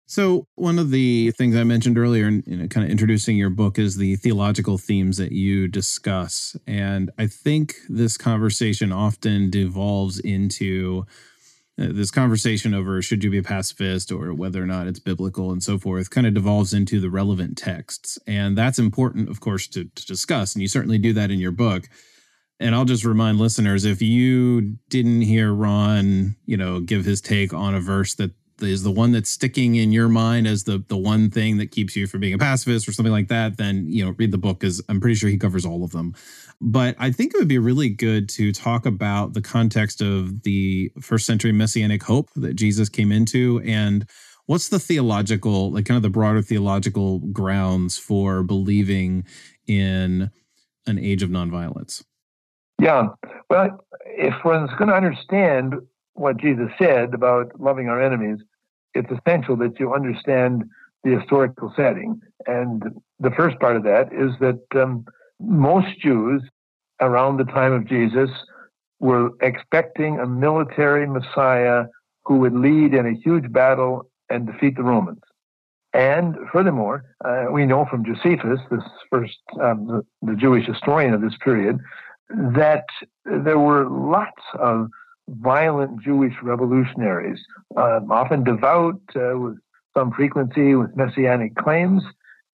So, 0.08 0.46
one 0.54 0.78
of 0.78 0.90
the 0.90 1.32
things 1.32 1.56
I 1.56 1.64
mentioned 1.64 1.98
earlier, 1.98 2.28
in, 2.28 2.44
in 2.46 2.68
kind 2.68 2.84
of 2.84 2.90
introducing 2.90 3.36
your 3.36 3.50
book, 3.50 3.76
is 3.76 3.96
the 3.96 4.14
theological 4.16 4.78
themes 4.78 5.16
that 5.16 5.32
you 5.32 5.66
discuss. 5.66 6.56
And 6.64 7.10
I 7.18 7.26
think 7.26 7.74
this 7.88 8.16
conversation 8.16 8.92
often 8.92 9.50
devolves 9.50 10.20
into 10.20 11.06
Uh, 11.78 11.88
this 11.92 12.10
conversation 12.10 12.72
over 12.72 13.02
should 13.02 13.22
you 13.22 13.30
be 13.30 13.38
a 13.38 13.42
pacifist 13.42 14.10
or 14.10 14.32
whether 14.32 14.62
or 14.62 14.66
not 14.66 14.86
it's 14.86 14.98
biblical 14.98 15.52
and 15.52 15.62
so 15.62 15.78
forth 15.78 16.10
kind 16.10 16.26
of 16.26 16.32
devolves 16.34 16.72
into 16.72 17.00
the 17.00 17.10
relevant 17.10 17.58
texts. 17.58 18.18
And 18.26 18.56
that's 18.56 18.78
important, 18.78 19.28
of 19.28 19.40
course, 19.40 19.66
to, 19.68 19.84
to 19.84 20.06
discuss. 20.06 20.54
And 20.54 20.62
you 20.62 20.68
certainly 20.68 20.98
do 20.98 21.12
that 21.12 21.30
in 21.30 21.38
your 21.38 21.52
book. 21.52 21.88
And 22.58 22.74
I'll 22.74 22.86
just 22.86 23.04
remind 23.04 23.38
listeners 23.38 23.84
if 23.84 24.00
you 24.00 24.78
didn't 24.88 25.20
hear 25.22 25.52
Ron, 25.52 26.36
you 26.46 26.56
know, 26.56 26.80
give 26.80 27.04
his 27.04 27.20
take 27.20 27.52
on 27.52 27.74
a 27.74 27.80
verse 27.80 28.14
that 28.14 28.30
is 28.60 28.82
the 28.82 28.90
one 28.90 29.12
that's 29.12 29.30
sticking 29.30 29.76
in 29.76 29.92
your 29.92 30.08
mind 30.08 30.46
as 30.46 30.64
the 30.64 30.82
the 30.88 30.96
one 30.96 31.30
thing 31.30 31.58
that 31.58 31.70
keeps 31.70 31.96
you 31.96 32.06
from 32.06 32.20
being 32.20 32.34
a 32.34 32.38
pacifist 32.38 32.88
or 32.88 32.92
something 32.92 33.12
like 33.12 33.28
that, 33.28 33.56
then 33.56 33.86
you 33.88 34.04
know 34.04 34.14
read 34.18 34.32
the 34.32 34.38
book 34.38 34.60
because 34.60 34.82
I'm 34.88 35.00
pretty 35.00 35.16
sure 35.16 35.28
he 35.28 35.38
covers 35.38 35.66
all 35.66 35.84
of 35.84 35.92
them. 35.92 36.14
But 36.60 36.96
I 36.98 37.10
think 37.10 37.34
it 37.34 37.38
would 37.38 37.48
be 37.48 37.58
really 37.58 37.88
good 37.88 38.28
to 38.30 38.52
talk 38.52 38.86
about 38.86 39.34
the 39.34 39.42
context 39.42 40.00
of 40.00 40.42
the 40.42 40.90
first 41.00 41.26
century 41.26 41.52
messianic 41.52 42.02
hope 42.02 42.30
that 42.36 42.54
Jesus 42.54 42.88
came 42.88 43.12
into 43.12 43.60
and 43.64 44.08
what's 44.46 44.68
the 44.68 44.78
theological, 44.78 45.72
like 45.72 45.84
kind 45.84 45.96
of 45.96 46.02
the 46.02 46.10
broader 46.10 46.40
theological 46.40 47.18
grounds 47.18 47.98
for 47.98 48.42
believing 48.42 49.24
in 49.66 50.30
an 50.86 50.98
age 50.98 51.22
of 51.22 51.30
nonviolence? 51.30 52.02
Yeah. 52.80 53.08
Well, 53.50 53.84
if 54.06 54.34
one's 54.44 54.70
going 54.78 54.88
to 54.88 54.94
understand 54.94 55.74
what 56.16 56.38
Jesus 56.38 56.70
said 56.78 57.14
about 57.14 57.58
loving 57.60 57.88
our 57.88 58.02
enemies, 58.02 58.38
it's 58.94 59.10
essential 59.10 59.56
that 59.56 59.78
you 59.78 59.94
understand 59.94 60.64
the 61.04 61.18
historical 61.18 61.72
setting. 61.76 62.20
And 62.46 62.82
the 63.20 63.30
first 63.30 63.58
part 63.60 63.76
of 63.76 63.84
that 63.84 64.12
is 64.12 64.32
that 64.40 64.60
um, 64.74 65.04
most 65.40 65.98
Jews 66.00 66.42
around 67.00 67.36
the 67.36 67.44
time 67.44 67.72
of 67.72 67.86
Jesus 67.86 68.30
were 68.98 69.30
expecting 69.42 70.18
a 70.18 70.26
military 70.26 71.06
Messiah 71.06 71.84
who 72.24 72.38
would 72.38 72.54
lead 72.54 72.94
in 72.94 73.06
a 73.06 73.12
huge 73.12 73.52
battle 73.52 74.10
and 74.30 74.46
defeat 74.46 74.76
the 74.76 74.82
Romans. 74.82 75.20
And 75.92 76.36
furthermore, 76.52 77.04
uh, 77.24 77.46
we 77.50 77.64
know 77.64 77.86
from 77.88 78.04
Josephus, 78.04 78.60
this 78.70 78.82
first 79.10 79.38
um, 79.60 79.86
the, 79.86 80.04
the, 80.22 80.36
Jewish 80.36 80.66
historian 80.66 81.14
of 81.14 81.22
this 81.22 81.36
period, 81.42 81.78
that 82.28 82.84
there 83.24 83.58
were 83.58 83.88
lots 83.88 84.42
of 84.58 84.88
violent 85.28 86.02
Jewish 86.02 86.34
revolutionaries, 86.42 87.40
uh, 87.76 88.00
often 88.10 88.44
devout, 88.44 89.00
uh, 89.14 89.38
with 89.38 89.58
some 89.96 90.12
frequency, 90.12 90.74
with 90.74 90.96
messianic 90.96 91.54
claims, 91.56 92.02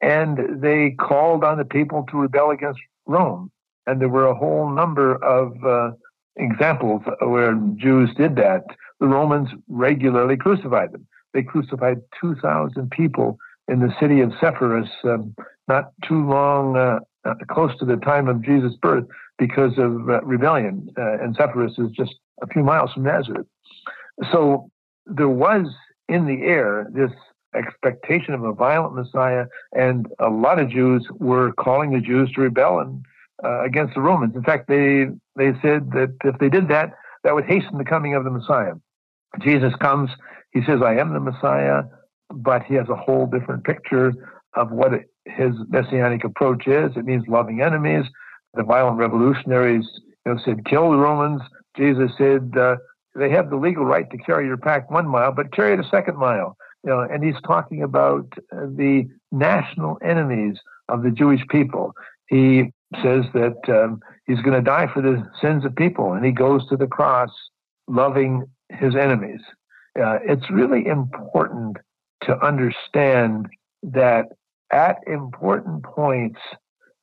and 0.00 0.61
they 0.62 0.91
called 0.99 1.45
on 1.45 1.59
the 1.59 1.64
people 1.64 2.05
to 2.11 2.19
rebel 2.19 2.50
against 2.50 2.81
Rome. 3.07 3.50
And 3.87 4.00
there 4.00 4.09
were 4.09 4.26
a 4.26 4.35
whole 4.35 4.71
number 4.71 5.17
of 5.25 5.52
uh, 5.64 5.93
examples 6.37 7.02
where 7.21 7.55
Jews 7.76 8.11
did 8.17 8.37
that. 8.37 8.64
The 9.00 9.07
Romans 9.07 9.49
regularly 9.69 10.37
crucified 10.37 10.93
them. 10.93 11.07
They 11.35 11.43
crucified 11.43 12.00
2,000 12.21 12.91
people 12.91 13.38
in 13.69 13.81
the 13.81 13.95
city 14.00 14.21
of 14.21 14.33
Sepphoris 14.41 14.88
um, 15.05 15.35
not 15.69 15.93
too 16.07 16.26
long, 16.29 16.76
uh, 16.76 17.00
uh, 17.25 17.35
close 17.50 17.76
to 17.79 17.85
the 17.85 17.97
time 17.97 18.29
of 18.29 18.43
Jesus' 18.43 18.75
birth, 18.81 19.05
because 19.38 19.73
of 19.79 20.09
uh, 20.09 20.21
rebellion. 20.23 20.88
Uh, 20.99 21.19
and 21.23 21.37
Sepphoris 21.37 21.79
is 21.79 21.91
just 21.93 22.14
a 22.41 22.47
few 22.47 22.62
miles 22.62 22.93
from 22.93 23.05
Nazareth. 23.05 23.47
So 24.31 24.71
there 25.07 25.29
was 25.29 25.67
in 26.09 26.27
the 26.27 26.43
air 26.43 26.87
this 26.93 27.11
expectation 27.55 28.35
of 28.35 28.45
a 28.45 28.53
violent 28.53 28.95
Messiah, 28.95 29.47
and 29.73 30.07
a 30.19 30.31
lot 30.31 30.59
of 30.59 30.71
Jews 30.71 31.07
were 31.12 31.53
calling 31.53 31.93
the 31.93 32.01
Jews 32.01 32.33
to 32.33 32.41
rebel 32.41 32.81
and 32.81 33.05
uh, 33.45 33.65
against 33.65 33.95
the 33.95 34.01
Romans. 34.01 34.35
In 34.35 34.43
fact, 34.43 34.69
they 34.69 35.07
they 35.37 35.53
said 35.61 35.91
that 35.93 36.15
if 36.25 36.39
they 36.39 36.49
did 36.49 36.69
that, 36.69 36.93
that 37.25 37.35
would 37.35 37.45
hasten 37.45 37.79
the 37.79 37.85
coming 37.85 38.15
of 38.15 38.25
the 38.25 38.31
Messiah. 38.31 38.75
Jesus 39.41 39.75
comes, 39.81 40.11
he 40.53 40.61
says, 40.65 40.81
"I 40.83 40.97
am 40.97 41.12
the 41.12 41.21
Messiah," 41.21 41.83
but 42.31 42.62
he 42.65 42.75
has 42.75 42.89
a 42.89 42.97
whole 42.97 43.27
different 43.27 43.65
picture 43.65 44.12
of 44.55 44.71
what 44.71 44.93
his 45.25 45.55
messianic 45.69 46.25
approach 46.25 46.67
is. 46.67 46.93
It 46.97 47.05
means 47.05 47.25
loving 47.27 47.62
enemies. 47.62 48.05
The 48.55 48.62
violent 48.62 48.99
revolutionaries, 48.99 49.87
you 50.27 50.35
know, 50.35 50.41
said, 50.45 50.65
"Kill 50.67 50.91
the 50.91 50.99
Romans." 50.99 51.43
Jesus 51.76 52.11
said, 52.19 52.52
uh, 52.57 52.76
"They 53.14 53.31
have 53.31 53.50
the 53.50 53.57
legal 53.57 53.85
right 53.85 54.09
to 54.11 54.19
carry 54.19 54.47
your 54.47 54.57
pack 54.57 54.91
one 54.91 55.09
mile, 55.09 55.33
but 55.33 55.52
carry 55.52 55.75
it 55.75 55.81
a 55.81 55.88
second 55.88 56.17
mile." 56.17 56.57
You 56.85 56.91
know, 56.91 57.00
and 57.00 57.23
he's 57.23 57.41
talking 57.47 57.83
about 57.83 58.26
uh, 58.52 58.67
the 58.67 59.09
national 59.31 59.99
enemies 60.02 60.59
of 60.88 61.02
the 61.02 61.11
Jewish 61.11 61.47
people. 61.49 61.95
He 62.29 62.73
says 63.02 63.25
that 63.35 63.59
um, 63.69 64.00
he's 64.26 64.41
going 64.41 64.57
to 64.57 64.62
die 64.62 64.88
for 64.93 65.00
the 65.00 65.26
sins 65.41 65.64
of 65.64 65.75
people, 65.76 66.12
and 66.12 66.25
he 66.25 66.33
goes 66.33 66.67
to 66.69 66.76
the 66.76 66.87
cross 66.87 67.31
loving 67.88 68.45
his 68.69 68.95
enemies. 68.97 69.41
Uh, 69.99 70.19
it's 70.25 70.50
really 70.50 70.87
important 70.87 71.76
to 72.23 72.38
understand 72.45 73.49
that 73.83 74.26
at 74.71 74.99
important 75.07 75.83
points, 75.83 76.41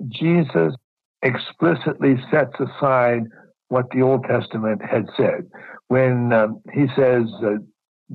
Jesus 0.08 0.74
explicitly 1.22 2.16
sets 2.32 2.56
aside 2.60 3.26
what 3.70 3.90
the 3.92 4.02
Old 4.02 4.26
Testament 4.26 4.82
had 4.84 5.08
said. 5.16 5.50
When 5.88 6.34
um, 6.34 6.62
he 6.74 6.88
says, 6.96 7.26
uh, 7.44 7.58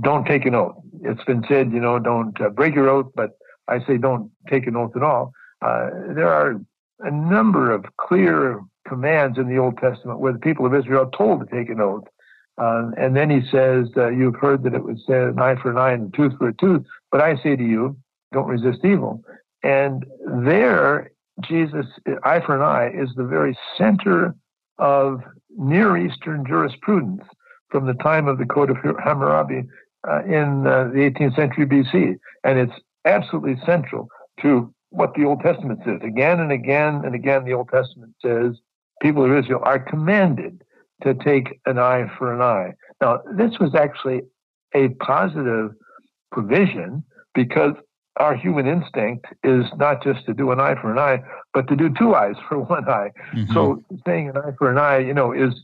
don't 0.00 0.26
take 0.26 0.44
an 0.44 0.54
oath, 0.54 0.76
it's 1.02 1.25
been 1.25 1.44
said, 1.49 1.73
you 1.73 1.80
know, 1.80 1.99
don't 1.99 2.38
uh, 2.40 2.50
break 2.50 2.75
your 2.75 2.88
oath, 2.88 3.11
but 3.14 3.30
I 3.68 3.84
say 3.87 3.96
don't 3.96 4.30
take 4.49 4.66
an 4.66 4.76
oath 4.76 4.94
at 4.96 5.02
all. 5.02 5.32
Uh, 5.62 5.90
there 6.14 6.28
are 6.28 6.61
a 7.00 7.11
number 7.11 7.73
of 7.73 7.84
clear 7.96 8.61
commands 8.87 9.38
in 9.38 9.49
the 9.49 9.58
Old 9.58 9.78
Testament 9.78 10.20
where 10.20 10.32
the 10.32 10.38
people 10.38 10.66
of 10.66 10.75
Israel 10.75 11.04
are 11.06 11.16
told 11.16 11.40
to 11.40 11.56
take 11.56 11.70
an 11.70 11.80
oath. 11.80 12.04
Uh, 12.56 12.90
and 12.96 13.16
then 13.16 13.30
he 13.30 13.40
says, 13.50 13.88
uh, 13.96 14.11
You've 14.11 14.37
heard 14.37 14.62
that 14.62 14.75
it 14.75 14.84
was 14.84 15.02
said, 15.06 15.23
an 15.23 15.40
eye 15.40 15.56
for 15.61 15.70
an 15.70 15.78
eye 15.78 15.92
and 15.92 16.12
a 16.12 16.16
tooth 16.16 16.38
for 16.38 16.49
a 16.49 16.54
tooth, 16.54 16.82
but 17.11 17.20
I 17.20 17.37
say 17.42 17.56
to 17.56 17.64
you, 17.64 17.96
don't 18.32 18.46
resist 18.46 18.84
evil. 18.84 19.23
And 19.64 20.04
there 20.44 21.11
Jesus, 21.42 21.87
eye 22.23 22.40
for 22.40 22.54
an 22.56 22.62
eye, 22.62 22.90
is 22.94 23.11
the 23.16 23.25
very 23.25 23.58
center 23.76 24.34
of 24.78 25.20
Near 25.56 25.96
Eastern 25.96 26.44
jurisprudence 26.46 27.23
from 27.70 27.87
the 27.87 27.94
time 27.94 28.28
of 28.28 28.38
the 28.38 28.46
Code 28.46 28.70
of 28.70 28.76
Hammurabi 28.76 29.62
uh, 30.08 30.23
in 30.25 30.66
uh, 30.66 30.84
the 30.92 31.11
18th 31.11 31.37
century 31.37 31.66
BC. 31.66 32.16
And 32.44 32.58
it's 32.58 32.80
absolutely 33.04 33.56
central 33.64 34.08
to 34.42 34.73
what 34.90 35.14
the 35.14 35.25
Old 35.25 35.40
Testament 35.40 35.80
says. 35.84 36.00
Again 36.02 36.40
and 36.40 36.52
again 36.52 37.02
and 37.04 37.14
again, 37.14 37.44
the 37.44 37.52
Old 37.52 37.68
Testament 37.68 38.14
says 38.23 38.54
people 39.02 39.25
of 39.25 39.37
Israel 39.37 39.61
are 39.64 39.78
commanded 39.78 40.62
to 41.02 41.14
take 41.14 41.61
an 41.66 41.78
eye 41.78 42.06
for 42.16 42.32
an 42.32 42.40
eye. 42.40 42.73
Now, 43.00 43.20
this 43.37 43.58
was 43.58 43.75
actually 43.75 44.23
a 44.75 44.88
positive 45.00 45.73
provision 46.30 47.04
because 47.34 47.73
our 48.16 48.37
human 48.37 48.66
instinct 48.66 49.26
is 49.42 49.64
not 49.76 50.02
just 50.02 50.25
to 50.26 50.35
do 50.35 50.52
an 50.52 50.61
eye 50.61 50.80
for 50.80 50.92
an 50.92 50.99
eye, 50.99 51.23
but 51.52 51.66
to 51.68 51.76
do 51.76 51.92
two 51.99 52.14
eyes 52.14 52.37
for 52.49 52.59
one 52.75 52.88
eye. 52.88 53.11
Mm-hmm. 53.35 53.52
So 53.52 53.83
saying 54.06 54.28
an 54.28 54.37
eye 54.37 54.52
for 54.59 54.71
an 54.71 54.78
eye, 54.78 54.99
you 54.99 55.14
know, 55.14 55.33
is 55.33 55.54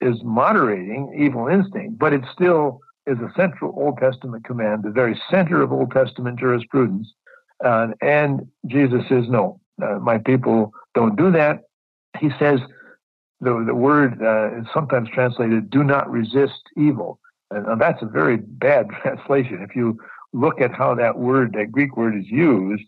is 0.00 0.22
moderating 0.22 1.16
evil 1.18 1.48
instinct, 1.48 1.98
but 1.98 2.12
it 2.12 2.22
still 2.32 2.80
is 3.06 3.18
a 3.18 3.32
central 3.36 3.74
Old 3.76 3.98
Testament 3.98 4.44
command, 4.44 4.82
the 4.82 4.90
very 4.90 5.20
center 5.30 5.62
of 5.62 5.72
Old 5.72 5.92
Testament 5.92 6.38
jurisprudence. 6.38 7.12
Uh, 7.64 7.88
and 8.00 8.46
Jesus 8.66 9.02
says, 9.08 9.24
no, 9.28 9.60
uh, 9.82 9.98
my 10.00 10.18
people 10.18 10.72
don't 10.94 11.16
do 11.16 11.30
that. 11.32 11.60
He 12.18 12.30
says, 12.38 12.60
the, 13.40 13.62
the 13.66 13.74
word 13.74 14.22
uh, 14.22 14.58
is 14.58 14.66
sometimes 14.72 15.08
translated, 15.10 15.70
do 15.70 15.84
not 15.84 16.10
resist 16.10 16.62
evil. 16.76 17.18
And, 17.50 17.66
and 17.66 17.80
that's 17.80 18.02
a 18.02 18.06
very 18.06 18.36
bad 18.36 18.88
translation. 19.02 19.60
If 19.68 19.76
you 19.76 19.98
look 20.34 20.60
at 20.60 20.74
how 20.74 20.94
that 20.96 21.18
word, 21.18 21.54
that 21.54 21.72
Greek 21.72 21.96
word 21.96 22.16
is 22.16 22.26
used, 22.26 22.82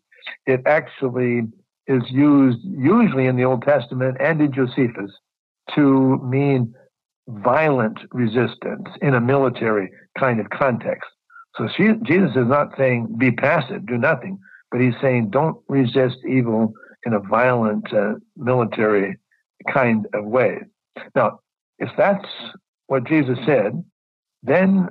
it 0.46 0.62
actually 0.66 1.42
is 1.86 2.02
used 2.10 2.58
usually 2.62 3.26
in 3.26 3.36
the 3.36 3.44
Old 3.44 3.62
Testament 3.62 4.16
and 4.20 4.40
in 4.40 4.52
Josephus 4.52 5.12
to 5.74 6.18
mean 6.18 6.74
violent 7.28 7.98
resistance 8.12 8.88
in 9.00 9.14
a 9.14 9.20
military 9.20 9.90
kind 10.18 10.40
of 10.40 10.50
context. 10.50 11.08
So 11.56 11.68
she, 11.76 11.92
Jesus 12.02 12.30
is 12.30 12.46
not 12.46 12.76
saying 12.76 13.14
be 13.18 13.30
passive, 13.30 13.86
do 13.86 13.96
nothing, 13.96 14.38
but 14.70 14.80
he's 14.80 14.94
saying 15.00 15.30
don't 15.30 15.56
resist 15.68 16.18
evil 16.28 16.72
in 17.04 17.14
a 17.14 17.20
violent 17.20 17.92
uh, 17.92 18.14
military 18.36 19.16
kind 19.72 20.06
of 20.12 20.24
way. 20.24 20.58
Now, 21.14 21.40
if 21.78 21.90
that's 21.96 22.26
what 22.88 23.04
Jesus 23.04 23.38
said, 23.46 23.82
then 24.42 24.88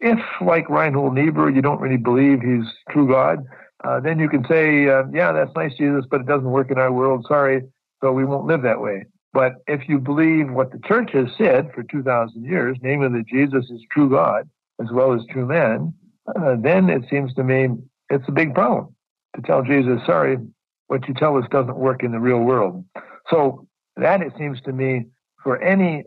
if, 0.00 0.18
like 0.40 0.68
Reinhold 0.68 1.14
Niebuhr, 1.14 1.50
you 1.50 1.62
don't 1.62 1.80
really 1.80 1.96
believe 1.96 2.40
he's 2.40 2.66
true 2.90 3.08
God, 3.08 3.44
uh, 3.84 4.00
then 4.00 4.18
you 4.18 4.28
can 4.28 4.44
say, 4.48 4.88
uh, 4.88 5.04
yeah, 5.12 5.32
that's 5.32 5.54
nice, 5.54 5.74
Jesus, 5.76 6.04
but 6.10 6.20
it 6.20 6.26
doesn't 6.26 6.50
work 6.50 6.70
in 6.70 6.78
our 6.78 6.92
world. 6.92 7.24
Sorry, 7.28 7.62
so 8.00 8.12
we 8.12 8.24
won't 8.24 8.46
live 8.46 8.62
that 8.62 8.80
way. 8.80 9.06
But 9.32 9.54
if 9.66 9.88
you 9.88 9.98
believe 9.98 10.50
what 10.50 10.72
the 10.72 10.80
church 10.86 11.10
has 11.12 11.26
said 11.36 11.70
for 11.74 11.82
2,000 11.82 12.44
years, 12.44 12.76
namely 12.82 13.08
that 13.18 13.26
Jesus 13.28 13.70
is 13.70 13.80
true 13.92 14.10
God 14.10 14.48
as 14.80 14.88
well 14.92 15.12
as 15.12 15.20
true 15.30 15.46
man, 15.46 15.92
uh, 16.36 16.56
then 16.58 16.88
it 16.88 17.04
seems 17.10 17.34
to 17.34 17.44
me 17.44 17.68
it's 18.10 18.24
a 18.28 18.32
big 18.32 18.54
problem 18.54 18.94
to 19.36 19.42
tell 19.42 19.62
Jesus, 19.62 20.00
sorry, 20.06 20.38
what 20.86 21.06
you 21.06 21.14
tell 21.14 21.36
us 21.36 21.44
doesn't 21.50 21.76
work 21.76 22.02
in 22.02 22.12
the 22.12 22.18
real 22.18 22.40
world. 22.40 22.84
So 23.30 23.66
that, 23.96 24.22
it 24.22 24.32
seems 24.38 24.60
to 24.62 24.72
me, 24.72 25.06
for 25.42 25.60
any 25.62 26.04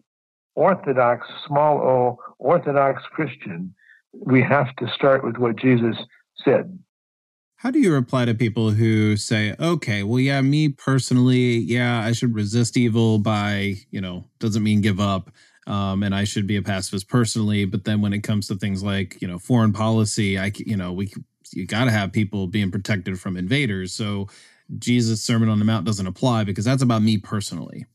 Orthodox, 0.55 1.27
small 1.47 1.77
o, 1.77 2.19
Orthodox 2.39 3.03
Christian, 3.11 3.73
we 4.13 4.41
have 4.41 4.75
to 4.77 4.87
start 4.93 5.23
with 5.23 5.37
what 5.37 5.55
Jesus 5.55 5.95
said. 6.43 6.77
How 7.57 7.69
do 7.69 7.79
you 7.79 7.93
reply 7.93 8.25
to 8.25 8.33
people 8.33 8.71
who 8.71 9.15
say, 9.15 9.55
okay, 9.59 10.01
well, 10.01 10.19
yeah, 10.19 10.41
me 10.41 10.69
personally, 10.69 11.57
yeah, 11.57 12.01
I 12.03 12.11
should 12.11 12.33
resist 12.33 12.75
evil 12.75 13.19
by, 13.19 13.75
you 13.91 14.01
know, 14.01 14.25
doesn't 14.39 14.63
mean 14.63 14.81
give 14.81 14.99
up. 14.99 15.29
Um, 15.67 16.01
and 16.01 16.15
I 16.15 16.23
should 16.23 16.47
be 16.47 16.55
a 16.55 16.63
pacifist 16.63 17.07
personally. 17.07 17.65
But 17.65 17.83
then 17.83 18.01
when 18.01 18.13
it 18.13 18.21
comes 18.21 18.47
to 18.47 18.55
things 18.55 18.81
like, 18.81 19.21
you 19.21 19.27
know, 19.27 19.37
foreign 19.37 19.73
policy, 19.73 20.39
I, 20.39 20.51
you 20.57 20.75
know, 20.75 20.91
we, 20.91 21.13
you 21.53 21.67
got 21.67 21.85
to 21.85 21.91
have 21.91 22.11
people 22.11 22.47
being 22.47 22.71
protected 22.71 23.19
from 23.19 23.37
invaders. 23.37 23.93
So 23.93 24.27
Jesus' 24.79 25.21
Sermon 25.21 25.47
on 25.47 25.59
the 25.59 25.65
Mount 25.65 25.85
doesn't 25.85 26.07
apply 26.07 26.45
because 26.45 26.65
that's 26.65 26.81
about 26.81 27.03
me 27.03 27.19
personally. 27.19 27.85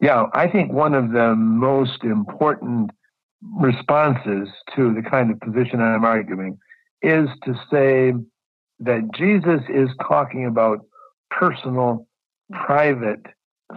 Yeah, 0.00 0.26
I 0.34 0.46
think 0.46 0.72
one 0.72 0.94
of 0.94 1.10
the 1.10 1.34
most 1.34 2.04
important 2.04 2.92
responses 3.42 4.48
to 4.74 4.94
the 4.94 5.02
kind 5.02 5.30
of 5.30 5.40
position 5.40 5.80
I'm 5.80 6.04
arguing 6.04 6.58
is 7.02 7.28
to 7.44 7.54
say 7.70 8.12
that 8.80 9.08
Jesus 9.14 9.60
is 9.68 9.88
talking 10.06 10.46
about 10.46 10.80
personal, 11.30 12.06
private 12.52 13.24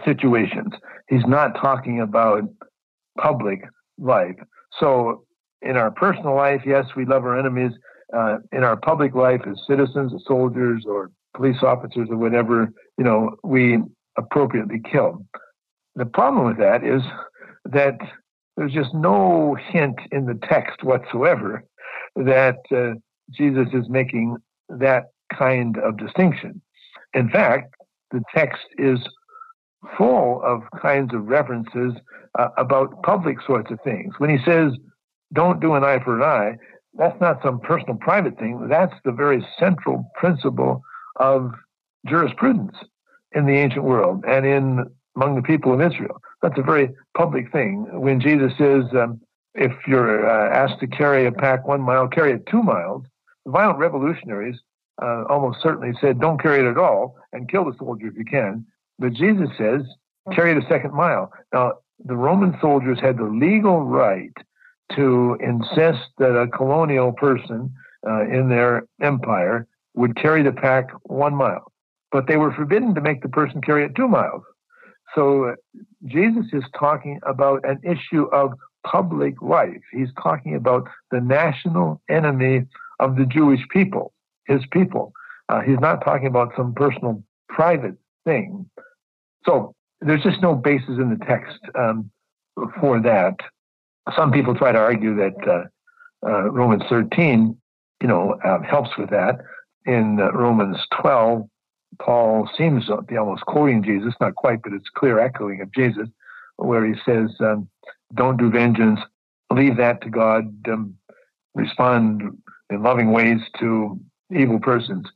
situations. 0.06 0.74
He's 1.10 1.26
not 1.26 1.56
talking 1.60 2.02
about 2.02 2.44
public 3.20 3.62
life. 3.98 4.36
So, 4.80 5.26
in 5.62 5.78
our 5.78 5.92
personal 5.92 6.36
life, 6.36 6.62
yes, 6.66 6.86
we 6.96 7.06
love 7.06 7.24
our 7.24 7.38
enemies. 7.38 7.72
Uh, 8.16 8.40
in 8.52 8.64
our 8.64 8.76
public 8.76 9.16
life, 9.16 9.42
as 9.50 9.58
citizens, 9.68 10.14
as 10.14 10.22
soldiers, 10.28 10.84
or 10.86 11.12
police 11.36 11.62
officers, 11.62 12.10
or 12.10 12.18
whatever, 12.18 12.70
you 12.98 13.06
know, 13.06 13.38
we 13.44 13.78
appropriately 14.18 14.82
kill. 14.92 15.26
The 15.96 16.06
problem 16.06 16.46
with 16.46 16.58
that 16.58 16.84
is 16.84 17.02
that 17.66 17.98
there's 18.58 18.74
just 18.74 18.94
no 18.94 19.56
hint 19.70 20.00
in 20.12 20.26
the 20.26 20.40
text 20.48 20.84
whatsoever 20.84 21.64
that 22.16 22.58
uh, 22.72 22.94
Jesus 23.32 23.68
is 23.74 23.90
making 23.90 24.38
that 24.70 25.06
kind 25.38 25.78
of 25.78 25.98
distinction. 25.98 26.62
In 27.14 27.30
fact, 27.30 27.74
the 28.12 28.22
text 28.36 28.64
is 28.78 29.00
full 29.98 30.42
of 30.44 30.62
kinds 30.82 31.14
of 31.14 31.28
references 31.28 31.94
uh, 32.38 32.50
about 32.58 33.02
public 33.04 33.38
sorts 33.46 33.72
of 33.72 33.80
things. 33.84 34.14
When 34.18 34.30
he 34.30 34.44
says, 34.46 34.74
don't 35.34 35.60
do 35.60 35.74
an 35.76 35.84
eye 35.84 36.04
for 36.04 36.18
an 36.18 36.24
eye, 36.24 36.58
that's 36.94 37.20
not 37.22 37.42
some 37.42 37.60
personal 37.60 37.96
private 37.96 38.38
thing. 38.38 38.68
That's 38.70 38.94
the 39.06 39.14
very 39.14 39.46
central 39.58 40.10
principle 40.16 40.82
of 41.18 41.52
jurisprudence 42.06 42.76
in 43.34 43.46
the 43.46 43.54
ancient 43.54 43.84
world 43.84 44.24
and 44.28 44.46
in 44.46 44.86
among 45.16 45.36
the 45.36 45.42
people 45.42 45.74
of 45.74 45.82
Israel. 45.82 46.22
That's 46.42 46.58
a 46.58 46.64
very 46.64 46.90
public 47.16 47.52
thing. 47.52 47.88
When 47.92 48.20
Jesus 48.20 48.52
says, 48.58 48.84
um, 48.94 49.22
if 49.54 49.72
you're 49.88 50.30
uh, 50.30 50.50
asked 50.56 50.80
to 50.80 50.88
carry 50.88 51.26
a 51.26 51.32
pack 51.32 51.68
one 51.68 51.82
mile, 51.82 52.08
carry 52.08 52.34
it 52.34 52.46
two 52.50 52.64
miles, 52.64 53.04
the 53.46 53.52
violent 53.52 53.80
revolutionaries 53.80 54.58
uh, 55.02 55.24
almost 55.30 55.62
certainly 55.62 55.94
said, 56.00 56.20
don't 56.20 56.42
carry 56.42 56.60
it 56.60 56.70
at 56.70 56.78
all 56.78 57.16
and 57.34 57.50
kill 57.50 57.66
the 57.66 57.76
soldier 57.78 58.08
if 58.08 58.16
you 58.16 58.26
can. 58.26 58.66
But 59.00 59.14
Jesus 59.14 59.50
says, 59.58 59.82
carry 60.34 60.52
it 60.52 60.64
a 60.64 60.68
second 60.68 60.94
mile. 60.94 61.32
Now, 61.54 61.74
the 62.04 62.16
Roman 62.16 62.58
soldiers 62.62 63.00
had 63.00 63.18
the 63.18 63.24
legal 63.24 63.82
right 63.82 64.34
to 64.96 65.38
insist 65.40 66.10
that 66.18 66.36
a 66.36 66.48
colonial 66.48 67.12
person 67.12 67.74
uh, 68.08 68.24
in 68.26 68.50
their 68.50 68.84
empire 69.02 69.68
would 69.94 70.16
carry 70.16 70.44
the 70.44 70.52
pack 70.52 70.90
one 71.04 71.36
mile, 71.36 71.72
but 72.12 72.28
they 72.28 72.38
were 72.38 72.54
forbidden 72.54 72.96
to 72.96 73.02
make 73.02 73.22
the 73.22 73.30
person 73.30 73.62
carry 73.62 73.86
it 73.86 73.96
two 73.96 74.08
miles. 74.08 74.44
So 75.16 75.56
Jesus 76.06 76.46
is 76.54 76.64
talking 76.78 77.20
about 77.24 77.62
an 77.64 77.80
issue 77.84 78.24
of 78.32 78.54
public 78.86 79.42
life. 79.42 79.82
He's 79.92 80.10
talking 80.22 80.56
about 80.56 80.88
the 81.12 81.22
national 81.22 82.02
enemy 82.10 82.66
of 83.00 83.16
the 83.16 83.26
Jewish 83.26 83.62
people, 83.70 84.14
his 84.46 84.62
people. 84.72 85.14
Uh, 85.50 85.62
he's 85.62 85.80
not 85.80 86.04
talking 86.04 86.28
about 86.28 86.54
some 86.56 86.74
personal, 86.74 87.24
private 87.50 87.96
thing. 88.26 88.70
So 89.46 89.76
there's 90.00 90.24
just 90.24 90.42
no 90.42 90.56
basis 90.56 90.90
in 90.90 91.10
the 91.10 91.26
text 91.26 91.60
um, 91.76 92.10
for 92.80 93.00
that. 93.02 93.36
Some 94.16 94.32
people 94.32 94.56
try 94.56 94.72
to 94.72 94.80
argue 94.80 95.16
that 95.16 95.48
uh, 95.48 96.28
uh, 96.28 96.50
Romans 96.52 96.84
13, 96.90 97.56
you 98.02 98.08
know, 98.08 98.38
uh, 98.44 98.62
helps 98.64 98.90
with 98.98 99.10
that. 99.12 99.40
In 99.86 100.20
uh, 100.20 100.32
Romans 100.32 100.78
12, 101.02 101.48
Paul 102.00 102.50
seems 102.58 102.88
to 102.88 103.02
be 103.02 103.18
almost 103.18 103.46
quoting 103.46 103.84
Jesus, 103.84 104.14
not 104.20 104.36
quite, 104.36 104.62
but 104.64 104.74
it's 104.74 104.90
clear 104.90 105.20
echoing 105.20 105.62
of 105.62 105.72
Jesus, 105.74 106.08
where 106.58 106.86
he 106.86 106.96
says, 107.06 107.30
um, 107.40 107.70
"Don't 108.14 108.38
do 108.38 108.50
vengeance; 108.50 109.00
leave 109.52 109.78
that 109.78 110.02
to 110.02 110.10
God. 110.10 110.54
Um, 110.68 110.96
respond 111.54 112.24
in 112.70 112.84
loving 112.84 113.12
ways 113.12 113.42
to 113.60 114.00
evil 114.32 114.60
persons." 114.60 115.08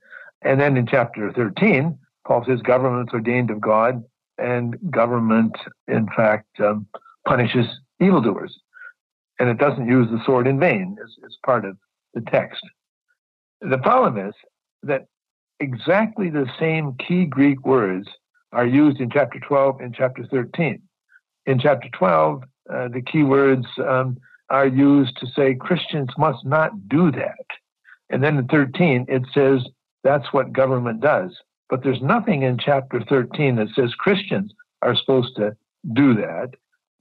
And 0.42 0.60
then 0.60 0.78
in 0.78 0.86
chapter 0.86 1.32
13, 1.32 1.98
Paul 2.28 2.44
says, 2.46 2.62
"Government's 2.62 3.14
ordained 3.14 3.52
of 3.52 3.62
God, 3.62 4.04
and 4.38 4.78
government, 4.92 5.56
in 5.88 6.08
fact, 6.10 6.60
um, 6.60 6.88
punishes 7.26 7.68
evildoers." 8.00 8.60
And 9.40 9.50
it 9.50 9.58
doesn't 9.58 9.88
use 9.88 10.10
the 10.10 10.24
sword 10.26 10.48
in 10.48 10.60
vain 10.60 10.98
as, 11.04 11.16
as 11.26 11.38
part 11.46 11.66
of 11.66 11.78
the 12.14 12.22
text. 12.22 12.64
The 13.62 13.78
problem 13.78 14.18
is 14.18 14.34
that 14.84 15.08
exactly 15.60 16.30
the 16.30 16.50
same 16.60 16.96
key 16.96 17.26
Greek 17.26 17.66
words 17.66 18.08
are 18.52 18.66
used 18.66 19.00
in 19.00 19.10
chapter 19.10 19.40
12 19.40 19.82
and 19.82 19.94
chapter 19.94 20.26
13. 20.26 20.82
In 21.46 21.60
chapter 21.60 21.88
12, 21.94 22.44
uh, 22.74 22.88
the 22.88 23.02
key 23.02 23.24
words 23.24 23.66
um, 23.78 24.18
are 24.50 24.68
used 24.68 25.18
to 25.18 25.28
say 25.36 25.56
Christians 25.56 26.10
must 26.18 26.46
not 26.46 26.88
do 26.88 27.12
that. 27.12 27.46
And 28.10 28.24
then 28.24 28.38
in 28.38 28.48
13, 28.48 29.06
it 29.08 29.24
says 29.34 29.62
that's 30.04 30.32
what 30.32 30.54
government 30.54 31.02
does. 31.02 31.32
But 31.70 31.84
there's 31.84 32.02
nothing 32.02 32.44
in 32.44 32.58
chapter 32.58 33.04
13 33.10 33.56
that 33.56 33.70
says 33.76 33.94
Christians 33.96 34.54
are 34.82 34.96
supposed 34.96 35.36
to 35.38 35.56
do 35.94 36.14
that. 36.16 36.52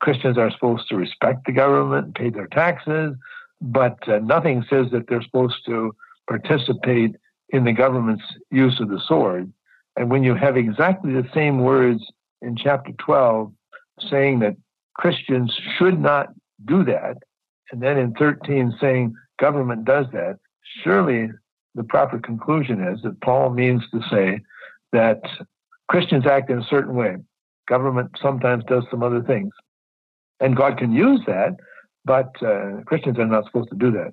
Christians 0.00 0.38
are 0.38 0.50
supposed 0.50 0.88
to 0.88 0.96
respect 0.96 1.46
the 1.46 1.52
government, 1.52 2.06
and 2.06 2.14
pay 2.14 2.30
their 2.30 2.46
taxes, 2.48 3.14
but 3.60 3.96
uh, 4.08 4.18
nothing 4.18 4.64
says 4.68 4.86
that 4.92 5.06
they're 5.08 5.22
supposed 5.22 5.64
to 5.66 5.94
participate 6.28 7.16
in 7.54 7.62
the 7.62 7.72
government's 7.72 8.24
use 8.50 8.80
of 8.80 8.88
the 8.88 9.00
sword. 9.06 9.50
And 9.96 10.10
when 10.10 10.24
you 10.24 10.34
have 10.34 10.56
exactly 10.56 11.12
the 11.12 11.28
same 11.32 11.60
words 11.60 12.04
in 12.42 12.56
chapter 12.56 12.90
12 12.98 13.52
saying 14.10 14.40
that 14.40 14.56
Christians 14.94 15.56
should 15.78 16.00
not 16.00 16.30
do 16.64 16.84
that, 16.84 17.18
and 17.70 17.80
then 17.80 17.96
in 17.96 18.12
13 18.14 18.76
saying 18.80 19.14
government 19.38 19.84
does 19.84 20.06
that, 20.12 20.38
surely 20.82 21.30
the 21.76 21.84
proper 21.84 22.18
conclusion 22.18 22.82
is 22.82 23.00
that 23.02 23.20
Paul 23.20 23.50
means 23.50 23.82
to 23.92 24.00
say 24.10 24.40
that 24.90 25.22
Christians 25.88 26.26
act 26.26 26.50
in 26.50 26.58
a 26.58 26.66
certain 26.68 26.96
way. 26.96 27.18
Government 27.68 28.10
sometimes 28.20 28.64
does 28.64 28.82
some 28.90 29.04
other 29.04 29.22
things. 29.22 29.52
And 30.40 30.56
God 30.56 30.76
can 30.76 30.90
use 30.90 31.20
that, 31.28 31.54
but 32.04 32.30
uh, 32.42 32.82
Christians 32.86 33.18
are 33.20 33.26
not 33.26 33.44
supposed 33.44 33.70
to 33.70 33.76
do 33.76 33.92
that. 33.92 34.12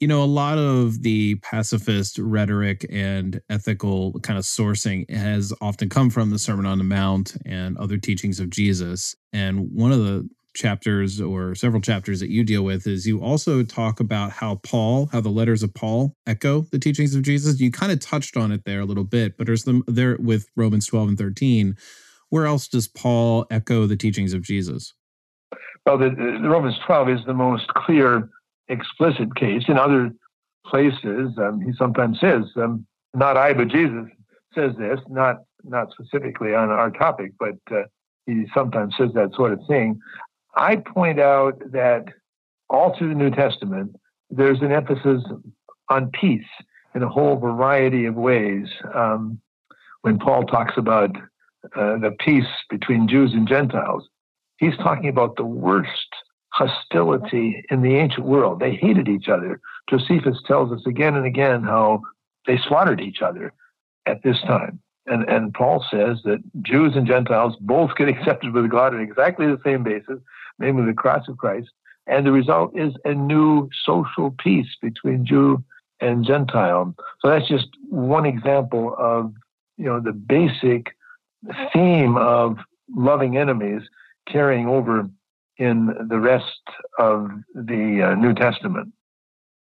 You 0.00 0.08
know, 0.08 0.22
a 0.22 0.24
lot 0.24 0.56
of 0.56 1.02
the 1.02 1.34
pacifist 1.36 2.18
rhetoric 2.18 2.86
and 2.90 3.38
ethical 3.50 4.18
kind 4.20 4.38
of 4.38 4.46
sourcing 4.46 5.08
has 5.10 5.52
often 5.60 5.90
come 5.90 6.08
from 6.08 6.30
the 6.30 6.38
Sermon 6.38 6.64
on 6.64 6.78
the 6.78 6.84
Mount 6.84 7.36
and 7.44 7.76
other 7.76 7.98
teachings 7.98 8.40
of 8.40 8.48
Jesus. 8.48 9.14
And 9.34 9.70
one 9.72 9.92
of 9.92 9.98
the 9.98 10.26
chapters 10.54 11.20
or 11.20 11.54
several 11.54 11.82
chapters 11.82 12.18
that 12.20 12.30
you 12.30 12.44
deal 12.44 12.62
with 12.62 12.86
is 12.86 13.06
you 13.06 13.20
also 13.20 13.62
talk 13.62 14.00
about 14.00 14.32
how 14.32 14.56
Paul, 14.56 15.10
how 15.12 15.20
the 15.20 15.28
letters 15.28 15.62
of 15.62 15.74
Paul 15.74 16.14
echo 16.26 16.62
the 16.72 16.78
teachings 16.78 17.14
of 17.14 17.20
Jesus. 17.20 17.60
You 17.60 17.70
kind 17.70 17.92
of 17.92 18.00
touched 18.00 18.38
on 18.38 18.52
it 18.52 18.64
there 18.64 18.80
a 18.80 18.86
little 18.86 19.04
bit, 19.04 19.36
but 19.36 19.46
there's 19.46 19.64
them 19.64 19.84
there 19.86 20.16
with 20.18 20.46
Romans 20.56 20.86
12 20.86 21.08
and 21.10 21.18
13. 21.18 21.76
Where 22.30 22.46
else 22.46 22.68
does 22.68 22.88
Paul 22.88 23.46
echo 23.50 23.86
the 23.86 23.96
teachings 23.96 24.32
of 24.32 24.42
Jesus? 24.42 24.94
Well, 25.86 25.98
the, 25.98 26.10
the 26.10 26.48
Romans 26.48 26.76
12 26.86 27.08
is 27.10 27.20
the 27.26 27.34
most 27.34 27.68
clear, 27.68 28.28
explicit 28.70 29.34
case. 29.34 29.64
In 29.68 29.76
other 29.76 30.10
places, 30.66 31.36
um, 31.38 31.60
he 31.60 31.72
sometimes 31.76 32.18
says, 32.20 32.44
um, 32.56 32.86
"Not 33.14 33.36
I, 33.36 33.52
but 33.52 33.68
Jesus 33.68 34.06
says 34.54 34.72
this." 34.78 35.00
Not 35.08 35.36
not 35.64 35.90
specifically 35.92 36.54
on 36.54 36.70
our 36.70 36.90
topic, 36.90 37.32
but 37.38 37.56
uh, 37.70 37.82
he 38.26 38.46
sometimes 38.54 38.94
says 38.96 39.10
that 39.14 39.34
sort 39.34 39.52
of 39.52 39.60
thing. 39.68 40.00
I 40.56 40.76
point 40.76 41.20
out 41.20 41.60
that 41.72 42.06
all 42.68 42.96
through 42.96 43.10
the 43.10 43.14
New 43.14 43.30
Testament, 43.30 43.94
there's 44.30 44.60
an 44.62 44.72
emphasis 44.72 45.22
on 45.88 46.10
peace 46.10 46.46
in 46.94 47.02
a 47.02 47.08
whole 47.08 47.36
variety 47.36 48.06
of 48.06 48.14
ways. 48.14 48.66
Um, 48.94 49.40
when 50.02 50.18
Paul 50.18 50.44
talks 50.44 50.74
about 50.76 51.14
uh, 51.76 51.98
the 51.98 52.16
peace 52.20 52.46
between 52.70 53.08
Jews 53.08 53.32
and 53.32 53.46
Gentiles, 53.46 54.08
he's 54.58 54.76
talking 54.78 55.08
about 55.08 55.36
the 55.36 55.44
worst 55.44 56.08
hostility 56.60 57.64
in 57.70 57.80
the 57.82 57.96
ancient 57.96 58.26
world. 58.26 58.60
They 58.60 58.74
hated 58.74 59.08
each 59.08 59.28
other. 59.28 59.60
Josephus 59.88 60.38
tells 60.46 60.72
us 60.72 60.82
again 60.86 61.16
and 61.16 61.26
again 61.26 61.62
how 61.62 62.02
they 62.46 62.58
slaughtered 62.68 63.00
each 63.00 63.22
other 63.22 63.52
at 64.06 64.22
this 64.22 64.40
time. 64.42 64.80
And, 65.06 65.28
and 65.28 65.54
Paul 65.54 65.84
says 65.90 66.18
that 66.24 66.42
Jews 66.62 66.92
and 66.96 67.06
Gentiles 67.06 67.56
both 67.60 67.90
get 67.96 68.08
accepted 68.14 68.52
with 68.52 68.70
God 68.70 68.94
on 68.94 69.00
exactly 69.00 69.46
the 69.46 69.60
same 69.64 69.82
basis, 69.82 70.18
namely 70.58 70.86
the 70.86 70.94
cross 70.94 71.28
of 71.28 71.38
Christ. 71.38 71.70
And 72.06 72.26
the 72.26 72.32
result 72.32 72.76
is 72.76 72.92
a 73.04 73.14
new 73.14 73.70
social 73.84 74.34
peace 74.38 74.68
between 74.82 75.24
Jew 75.24 75.64
and 76.00 76.24
Gentile. 76.24 76.94
So 77.20 77.28
that's 77.28 77.48
just 77.48 77.68
one 77.88 78.26
example 78.26 78.94
of 78.98 79.32
you 79.76 79.86
know 79.86 80.00
the 80.00 80.12
basic 80.12 80.94
theme 81.72 82.16
of 82.16 82.58
loving 82.94 83.36
enemies 83.36 83.82
carrying 84.28 84.66
over 84.66 85.08
in 85.60 85.94
the 86.08 86.18
rest 86.18 86.44
of 86.98 87.28
the 87.54 88.10
uh, 88.10 88.14
New 88.14 88.34
Testament. 88.34 88.92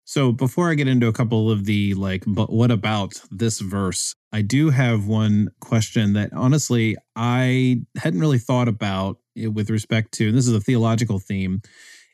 So 0.06 0.32
before 0.32 0.72
I 0.72 0.74
get 0.74 0.88
into 0.88 1.08
a 1.08 1.14
couple 1.14 1.52
of 1.52 1.66
the 1.66 1.94
like, 1.94 2.24
but 2.26 2.52
what 2.52 2.72
about 2.72 3.22
this 3.30 3.60
verse? 3.60 4.16
I 4.32 4.42
do 4.42 4.72
have 4.72 5.06
one 5.06 5.50
question 5.60 6.14
that 6.14 6.34
honestly 6.34 6.98
I 7.16 7.82
hadn't 7.98 8.22
really 8.22 8.40
thought 8.40 8.68
about 8.68 9.18
with 9.36 9.70
respect 9.70 10.14
to, 10.14 10.30
and 10.30 10.38
this 10.38 10.48
is 10.48 10.56
a 10.56 10.62
theological 10.62 11.20
theme, 11.20 11.62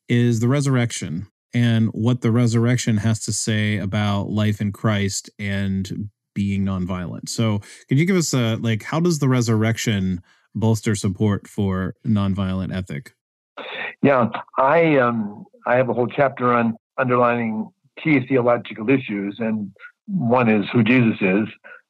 is 0.10 0.40
the 0.40 0.50
resurrection 0.50 1.28
and 1.54 1.88
what 1.90 2.22
the 2.22 2.32
resurrection 2.32 2.98
has 2.98 3.24
to 3.26 3.32
say 3.32 3.78
about 3.78 4.30
life 4.30 4.60
in 4.60 4.74
Christ 4.74 5.30
and 5.40 6.10
being 6.34 6.66
nonviolent. 6.66 7.30
So, 7.30 7.60
could 7.88 7.98
you 7.98 8.06
give 8.06 8.18
us 8.18 8.34
a 8.34 8.58
like, 8.58 8.84
how 8.84 9.00
does 9.00 9.20
the 9.20 9.30
resurrection 9.30 10.22
bolster 10.54 10.96
support 10.96 11.48
for 11.48 11.96
nonviolent 12.06 12.76
ethic? 12.76 13.14
Yeah, 14.02 14.30
I 14.58 14.98
um, 14.98 15.46
I 15.66 15.76
have 15.76 15.90
a 15.90 15.94
whole 15.94 16.08
chapter 16.08 16.54
on 16.54 16.76
underlining 16.98 17.70
key 18.02 18.26
theological 18.28 18.90
issues, 18.90 19.38
and 19.40 19.72
one 20.08 20.50
is 20.50 20.66
who 20.72 20.84
Jesus 20.84 21.18
is. 21.22 21.48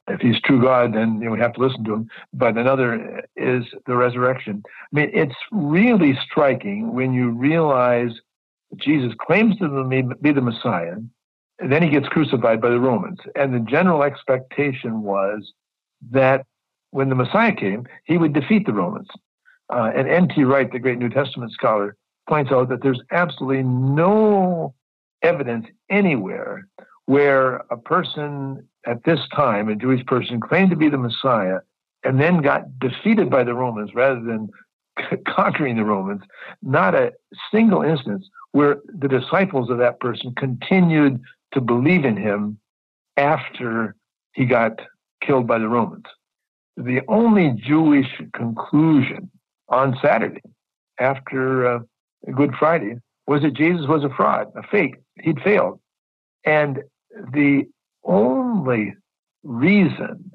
If 0.07 0.21
he's 0.21 0.39
true 0.41 0.61
God, 0.61 0.93
then 0.93 1.19
you 1.19 1.25
know, 1.25 1.31
we 1.31 1.39
have 1.39 1.53
to 1.53 1.61
listen 1.61 1.83
to 1.85 1.93
him. 1.93 2.09
But 2.31 2.57
another 2.57 3.23
is 3.35 3.63
the 3.87 3.95
resurrection. 3.95 4.61
I 4.67 4.71
mean, 4.91 5.09
it's 5.13 5.35
really 5.51 6.17
striking 6.29 6.93
when 6.93 7.13
you 7.13 7.31
realize 7.31 8.11
that 8.69 8.79
Jesus 8.79 9.13
claims 9.19 9.57
to 9.57 10.13
be 10.21 10.31
the 10.31 10.41
Messiah, 10.41 10.97
and 11.59 11.71
then 11.71 11.81
he 11.81 11.89
gets 11.89 12.07
crucified 12.07 12.61
by 12.61 12.69
the 12.69 12.79
Romans. 12.79 13.19
And 13.35 13.53
the 13.53 13.59
general 13.59 14.03
expectation 14.03 15.01
was 15.01 15.51
that 16.11 16.45
when 16.91 17.09
the 17.09 17.15
Messiah 17.15 17.53
came, 17.53 17.87
he 18.03 18.17
would 18.17 18.33
defeat 18.33 18.65
the 18.65 18.73
Romans. 18.73 19.07
Uh, 19.73 19.91
and 19.95 20.07
N.T. 20.07 20.43
Wright, 20.43 20.71
the 20.71 20.79
great 20.79 20.99
New 20.99 21.09
Testament 21.09 21.51
scholar, 21.51 21.95
points 22.27 22.51
out 22.51 22.69
that 22.69 22.81
there's 22.81 23.01
absolutely 23.11 23.63
no 23.63 24.73
evidence 25.21 25.65
anywhere 25.89 26.67
where 27.05 27.57
a 27.69 27.77
person 27.77 28.67
at 28.85 29.03
this 29.03 29.19
time, 29.35 29.69
a 29.69 29.75
Jewish 29.75 30.05
person, 30.05 30.39
claimed 30.39 30.71
to 30.71 30.75
be 30.75 30.89
the 30.89 30.97
Messiah 30.97 31.59
and 32.03 32.19
then 32.19 32.41
got 32.41 32.79
defeated 32.79 33.29
by 33.29 33.43
the 33.43 33.53
Romans 33.53 33.91
rather 33.95 34.21
than 34.21 34.49
conquering 35.27 35.75
the 35.75 35.83
Romans. 35.83 36.21
Not 36.61 36.95
a 36.95 37.13
single 37.51 37.81
instance 37.81 38.27
where 38.51 38.77
the 38.87 39.07
disciples 39.07 39.69
of 39.69 39.77
that 39.79 39.99
person 39.99 40.33
continued 40.37 41.21
to 41.53 41.61
believe 41.61 42.05
in 42.05 42.17
him 42.17 42.59
after 43.17 43.95
he 44.33 44.45
got 44.45 44.79
killed 45.21 45.47
by 45.47 45.59
the 45.59 45.67
Romans. 45.67 46.05
The 46.77 47.01
only 47.07 47.51
Jewish 47.51 48.21
conclusion 48.33 49.31
on 49.69 49.97
Saturday 50.03 50.41
after 50.99 51.67
uh, 51.67 51.79
Good 52.35 52.53
Friday 52.57 52.97
was 53.27 53.41
that 53.41 53.53
Jesus 53.53 53.87
was 53.87 54.03
a 54.03 54.09
fraud, 54.15 54.51
a 54.55 54.63
fake. 54.63 54.95
He'd 55.21 55.41
failed. 55.41 55.79
And 56.45 56.79
the 57.33 57.63
only 58.03 58.95
reason 59.43 60.31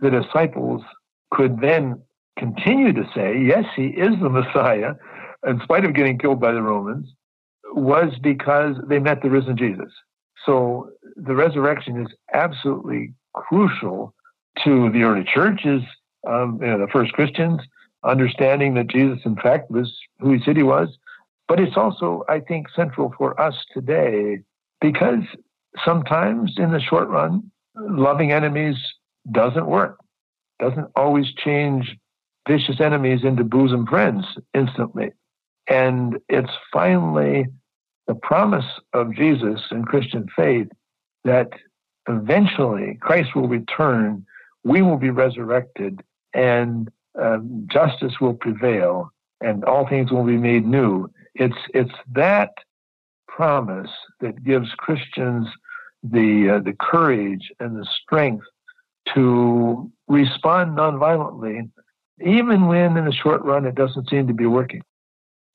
the 0.00 0.10
disciples 0.10 0.82
could 1.30 1.60
then 1.60 2.02
continue 2.38 2.92
to 2.92 3.08
say, 3.14 3.38
yes, 3.44 3.64
he 3.74 3.86
is 3.86 4.14
the 4.20 4.28
Messiah, 4.28 4.94
in 5.46 5.60
spite 5.62 5.84
of 5.84 5.94
getting 5.94 6.18
killed 6.18 6.40
by 6.40 6.52
the 6.52 6.62
Romans, 6.62 7.08
was 7.72 8.12
because 8.22 8.76
they 8.88 8.98
met 8.98 9.22
the 9.22 9.30
risen 9.30 9.56
Jesus. 9.56 9.90
So 10.46 10.90
the 11.16 11.34
resurrection 11.34 12.00
is 12.00 12.08
absolutely 12.32 13.14
crucial 13.34 14.14
to 14.64 14.90
the 14.90 15.02
early 15.02 15.24
churches, 15.24 15.82
um, 16.26 16.58
you 16.60 16.68
know, 16.68 16.78
the 16.78 16.88
first 16.92 17.12
Christians, 17.12 17.60
understanding 18.08 18.74
that 18.74 18.88
Jesus, 18.88 19.20
in 19.24 19.36
fact, 19.36 19.70
was 19.70 19.92
who 20.18 20.32
he 20.32 20.42
said 20.44 20.56
he 20.56 20.62
was. 20.62 20.96
But 21.46 21.60
it's 21.60 21.76
also, 21.76 22.24
I 22.28 22.40
think, 22.40 22.66
central 22.74 23.14
for 23.16 23.40
us 23.40 23.54
today 23.72 24.40
because 24.80 25.22
sometimes 25.84 26.54
in 26.56 26.72
the 26.72 26.80
short 26.80 27.08
run, 27.08 27.50
loving 27.74 28.32
enemies 28.32 28.76
doesn't 29.30 29.66
work, 29.66 29.98
doesn't 30.58 30.90
always 30.96 31.26
change 31.34 31.96
vicious 32.48 32.80
enemies 32.80 33.20
into 33.24 33.44
bosom 33.44 33.86
friends 33.86 34.24
instantly. 34.54 35.12
And 35.68 36.18
it's 36.28 36.52
finally 36.72 37.46
the 38.06 38.14
promise 38.14 38.64
of 38.94 39.14
Jesus 39.14 39.60
and 39.70 39.86
Christian 39.86 40.26
faith 40.34 40.68
that 41.24 41.50
eventually 42.08 42.96
Christ 43.00 43.34
will 43.34 43.48
return, 43.48 44.24
we 44.64 44.80
will 44.80 44.96
be 44.96 45.10
resurrected, 45.10 46.02
and 46.32 46.90
um, 47.20 47.66
justice 47.70 48.14
will 48.20 48.34
prevail, 48.34 49.10
and 49.40 49.64
all 49.64 49.88
things 49.88 50.10
will 50.10 50.24
be 50.24 50.36
made 50.36 50.66
new. 50.66 51.10
It's 51.34 51.56
it's 51.74 51.92
that 52.12 52.52
promise 53.26 53.90
that 54.20 54.42
gives 54.44 54.68
Christians 54.78 55.46
the 56.02 56.56
uh, 56.56 56.64
the 56.64 56.76
courage 56.78 57.52
and 57.60 57.76
the 57.76 57.86
strength 58.02 58.44
to 59.14 59.90
respond 60.08 60.76
nonviolently, 60.76 61.70
even 62.24 62.66
when 62.66 62.96
in 62.96 63.04
the 63.04 63.12
short 63.12 63.42
run 63.42 63.64
it 63.64 63.74
doesn't 63.74 64.08
seem 64.10 64.26
to 64.26 64.34
be 64.34 64.46
working, 64.46 64.82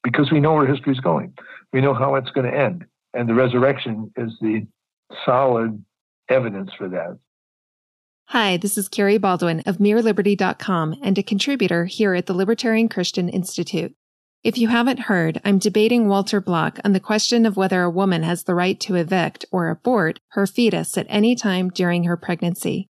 because 0.03 0.31
we 0.31 0.39
know 0.39 0.53
where 0.53 0.65
history 0.65 0.93
is 0.93 0.99
going. 0.99 1.33
We 1.71 1.81
know 1.81 1.93
how 1.93 2.15
it's 2.15 2.31
going 2.31 2.49
to 2.49 2.57
end, 2.57 2.85
and 3.13 3.27
the 3.27 3.33
resurrection 3.33 4.11
is 4.17 4.31
the 4.41 4.65
solid 5.25 5.83
evidence 6.29 6.71
for 6.77 6.89
that. 6.89 7.17
Hi, 8.27 8.57
this 8.57 8.77
is 8.77 8.87
Kerry 8.87 9.19
Baldwin 9.19 9.61
of 9.67 9.77
MereLiberty.com 9.77 10.95
and 11.03 11.17
a 11.17 11.23
contributor 11.23 11.85
here 11.85 12.15
at 12.15 12.25
the 12.25 12.33
Libertarian 12.33 12.89
Christian 12.89 13.29
Institute. 13.29 13.93
If 14.43 14.57
you 14.57 14.69
haven't 14.69 15.01
heard, 15.01 15.39
I'm 15.45 15.59
debating 15.59 16.07
Walter 16.07 16.41
Block 16.41 16.79
on 16.83 16.93
the 16.93 16.99
question 16.99 17.45
of 17.45 17.55
whether 17.55 17.83
a 17.83 17.91
woman 17.91 18.23
has 18.23 18.43
the 18.43 18.55
right 18.55 18.79
to 18.81 18.95
evict 18.95 19.45
or 19.51 19.69
abort 19.69 20.19
her 20.29 20.47
fetus 20.47 20.97
at 20.97 21.05
any 21.09 21.35
time 21.35 21.69
during 21.69 22.05
her 22.05 22.17
pregnancy. 22.17 22.87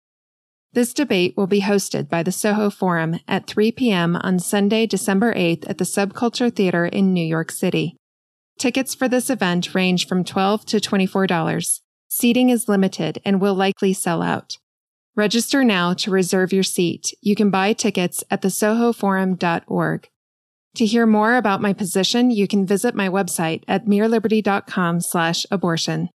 This 0.71 0.93
debate 0.93 1.35
will 1.35 1.45
be 1.45 1.61
hosted 1.61 2.09
by 2.09 2.23
the 2.23 2.31
Soho 2.31 2.69
Forum 2.69 3.19
at 3.27 3.45
3 3.45 3.71
p.m. 3.73 4.15
on 4.15 4.39
Sunday, 4.39 4.87
December 4.87 5.33
8th 5.35 5.69
at 5.69 5.77
the 5.77 5.83
Subculture 5.83 6.55
Theater 6.55 6.85
in 6.85 7.13
New 7.13 7.25
York 7.25 7.51
City. 7.51 7.97
Tickets 8.57 8.95
for 8.95 9.07
this 9.07 9.29
event 9.29 9.75
range 9.75 10.07
from 10.07 10.23
12 10.23 10.65
to 10.67 10.77
$24. 10.77 11.81
Seating 12.07 12.49
is 12.49 12.69
limited 12.69 13.21
and 13.25 13.41
will 13.41 13.55
likely 13.55 13.93
sell 13.93 14.21
out. 14.21 14.57
Register 15.15 15.63
now 15.63 15.93
to 15.93 16.09
reserve 16.09 16.51
your 16.51 16.63
seat. 16.63 17.13
You 17.21 17.35
can 17.35 17.51
buy 17.51 17.73
tickets 17.73 18.23
at 18.31 18.41
thesohoforum.org. 18.41 20.09
To 20.75 20.85
hear 20.87 21.05
more 21.05 21.35
about 21.35 21.61
my 21.61 21.71
position, 21.71 22.31
you 22.31 22.47
can 22.47 22.65
visit 22.65 22.95
my 22.95 23.09
website 23.09 23.63
at 23.67 23.85
mereliberty.com 23.85 25.01
slash 25.01 25.45
abortion. 25.51 26.09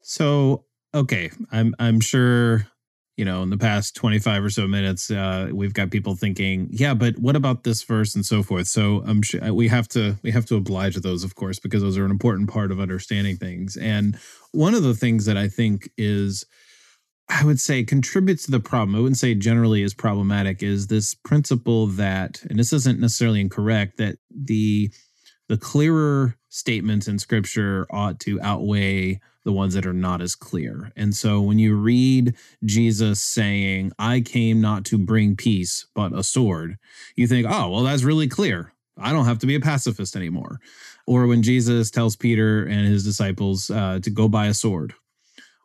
So, 0.00 0.64
okay, 0.94 1.32
I'm 1.50 1.74
I'm 1.80 1.98
sure 1.98 2.68
you 3.16 3.24
know 3.24 3.42
in 3.42 3.50
the 3.50 3.58
past 3.58 3.96
25 3.96 4.44
or 4.44 4.50
so 4.50 4.68
minutes 4.68 5.10
uh, 5.10 5.50
we've 5.52 5.74
got 5.74 5.90
people 5.90 6.14
thinking 6.14 6.68
yeah 6.70 6.94
but 6.94 7.18
what 7.18 7.34
about 7.34 7.64
this 7.64 7.82
verse 7.82 8.14
and 8.14 8.24
so 8.24 8.44
forth 8.44 8.68
so 8.68 9.02
i'm 9.06 9.22
sure 9.22 9.52
we 9.52 9.66
have 9.66 9.88
to 9.88 10.16
we 10.22 10.30
have 10.30 10.46
to 10.46 10.54
oblige 10.54 10.94
those 10.94 11.24
of 11.24 11.34
course 11.34 11.58
because 11.58 11.82
those 11.82 11.98
are 11.98 12.04
an 12.04 12.12
important 12.12 12.48
part 12.48 12.70
of 12.70 12.78
understanding 12.78 13.36
things 13.36 13.76
and 13.76 14.16
one 14.52 14.72
of 14.72 14.84
the 14.84 14.94
things 14.94 15.24
that 15.24 15.36
i 15.36 15.48
think 15.48 15.90
is 15.98 16.44
I 17.28 17.44
would 17.44 17.60
say 17.60 17.84
contributes 17.84 18.44
to 18.44 18.50
the 18.50 18.60
problem. 18.60 18.96
I 18.96 19.00
wouldn't 19.00 19.18
say 19.18 19.34
generally 19.34 19.82
is 19.82 19.94
problematic. 19.94 20.62
Is 20.62 20.86
this 20.86 21.14
principle 21.14 21.86
that, 21.88 22.42
and 22.48 22.58
this 22.58 22.72
isn't 22.72 23.00
necessarily 23.00 23.40
incorrect, 23.40 23.98
that 23.98 24.16
the 24.30 24.90
the 25.48 25.58
clearer 25.58 26.36
statements 26.50 27.08
in 27.08 27.18
Scripture 27.18 27.86
ought 27.90 28.20
to 28.20 28.40
outweigh 28.42 29.20
the 29.44 29.52
ones 29.52 29.72
that 29.74 29.86
are 29.86 29.94
not 29.94 30.20
as 30.20 30.34
clear. 30.34 30.92
And 30.94 31.14
so 31.14 31.40
when 31.40 31.58
you 31.58 31.74
read 31.74 32.34
Jesus 32.64 33.22
saying, 33.22 33.92
"I 33.98 34.20
came 34.20 34.60
not 34.60 34.84
to 34.86 34.98
bring 34.98 35.36
peace 35.36 35.86
but 35.94 36.12
a 36.18 36.22
sword," 36.22 36.76
you 37.16 37.26
think, 37.26 37.46
"Oh, 37.48 37.70
well, 37.70 37.82
that's 37.82 38.04
really 38.04 38.28
clear. 38.28 38.72
I 38.96 39.12
don't 39.12 39.26
have 39.26 39.38
to 39.40 39.46
be 39.46 39.54
a 39.54 39.60
pacifist 39.60 40.16
anymore." 40.16 40.60
Or 41.06 41.26
when 41.26 41.42
Jesus 41.42 41.90
tells 41.90 42.16
Peter 42.16 42.64
and 42.64 42.86
his 42.86 43.04
disciples 43.04 43.70
uh, 43.70 44.00
to 44.02 44.10
go 44.10 44.28
buy 44.28 44.46
a 44.46 44.54
sword 44.54 44.94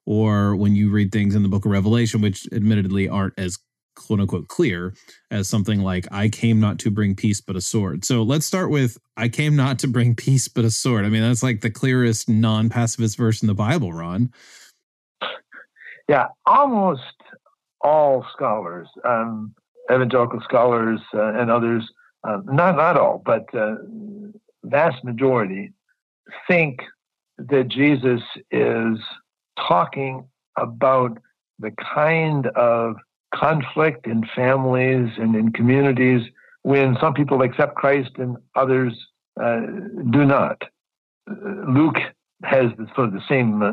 or 0.05 0.55
when 0.55 0.75
you 0.75 0.89
read 0.89 1.11
things 1.11 1.35
in 1.35 1.43
the 1.43 1.49
book 1.49 1.65
of 1.65 1.71
Revelation, 1.71 2.21
which 2.21 2.47
admittedly 2.51 3.07
aren't 3.07 3.33
as 3.37 3.57
quote 3.95 4.19
unquote 4.19 4.47
clear 4.47 4.93
as 5.31 5.47
something 5.47 5.81
like, 5.81 6.07
I 6.11 6.29
came 6.29 6.59
not 6.59 6.79
to 6.79 6.91
bring 6.91 7.15
peace 7.15 7.41
but 7.41 7.55
a 7.55 7.61
sword. 7.61 8.05
So 8.05 8.23
let's 8.23 8.45
start 8.45 8.69
with, 8.69 8.97
I 9.17 9.29
came 9.29 9.55
not 9.55 9.79
to 9.79 9.87
bring 9.87 10.15
peace 10.15 10.47
but 10.47 10.65
a 10.65 10.71
sword. 10.71 11.05
I 11.05 11.09
mean, 11.09 11.21
that's 11.21 11.43
like 11.43 11.61
the 11.61 11.71
clearest 11.71 12.29
non 12.29 12.69
pacifist 12.69 13.17
verse 13.17 13.41
in 13.41 13.47
the 13.47 13.53
Bible, 13.53 13.93
Ron. 13.93 14.31
Yeah, 16.09 16.27
almost 16.45 17.01
all 17.81 18.25
scholars, 18.33 18.87
um, 19.05 19.53
evangelical 19.91 20.41
scholars 20.41 20.99
uh, 21.13 21.33
and 21.33 21.49
others, 21.49 21.89
uh, 22.27 22.39
not, 22.45 22.75
not 22.75 22.97
all, 22.97 23.21
but 23.25 23.45
uh, 23.55 23.75
vast 24.63 25.03
majority, 25.03 25.71
think 26.47 26.79
that 27.37 27.67
Jesus 27.67 28.21
is 28.51 28.97
talking 29.57 30.25
about 30.57 31.17
the 31.59 31.71
kind 31.93 32.47
of 32.47 32.95
conflict 33.33 34.05
in 34.07 34.23
families 34.35 35.09
and 35.17 35.35
in 35.35 35.51
communities 35.51 36.21
when 36.61 36.95
some 37.01 37.13
people 37.13 37.41
accept 37.41 37.75
Christ 37.75 38.11
and 38.17 38.37
others 38.55 38.93
uh, 39.41 39.61
do 40.11 40.25
not. 40.25 40.61
Luke 41.27 41.97
has 42.43 42.71
sort 42.95 43.07
of 43.07 43.13
the 43.13 43.23
same 43.27 43.61
uh, 43.61 43.71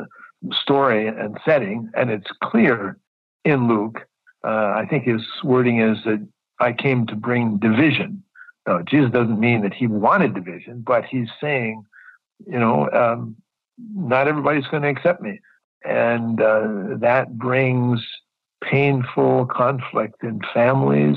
story 0.63 1.07
and 1.09 1.37
setting, 1.45 1.91
and 1.95 2.11
it's 2.11 2.31
clear 2.43 2.97
in 3.45 3.69
Luke. 3.69 4.01
Uh, 4.45 4.73
I 4.77 4.87
think 4.89 5.05
his 5.05 5.23
wording 5.45 5.81
is 5.81 5.99
that 6.05 6.27
I 6.61 6.73
came 6.73 7.07
to 7.09 7.17
bring 7.17 7.59
division. 7.59 8.23
No, 8.67 8.83
Jesus 8.83 9.11
doesn't 9.11 9.41
mean 9.41 9.63
that 9.63 9.75
he 9.75 9.87
wanted 9.87 10.35
division, 10.35 10.83
but 10.87 11.05
he's 11.05 11.29
saying, 11.41 11.85
you 12.47 12.59
know, 12.59 12.89
um, 12.91 13.37
not 13.95 14.29
everybody's 14.29 14.67
going 14.67 14.83
to 14.83 14.89
accept 14.89 15.21
me 15.21 15.41
and 15.85 16.41
uh, 16.41 16.97
that 16.99 17.37
brings 17.39 18.01
painful 18.63 19.47
conflict 19.47 20.23
in 20.23 20.41
families, 20.53 21.17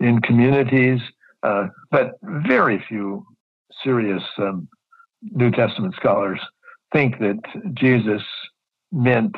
in 0.00 0.20
communities, 0.22 1.00
uh, 1.42 1.66
but 1.90 2.12
very 2.22 2.82
few 2.88 3.24
serious 3.84 4.22
um, 4.38 4.68
New 5.22 5.50
Testament 5.50 5.94
scholars 5.96 6.40
think 6.92 7.18
that 7.18 7.38
Jesus 7.74 8.22
meant 8.92 9.34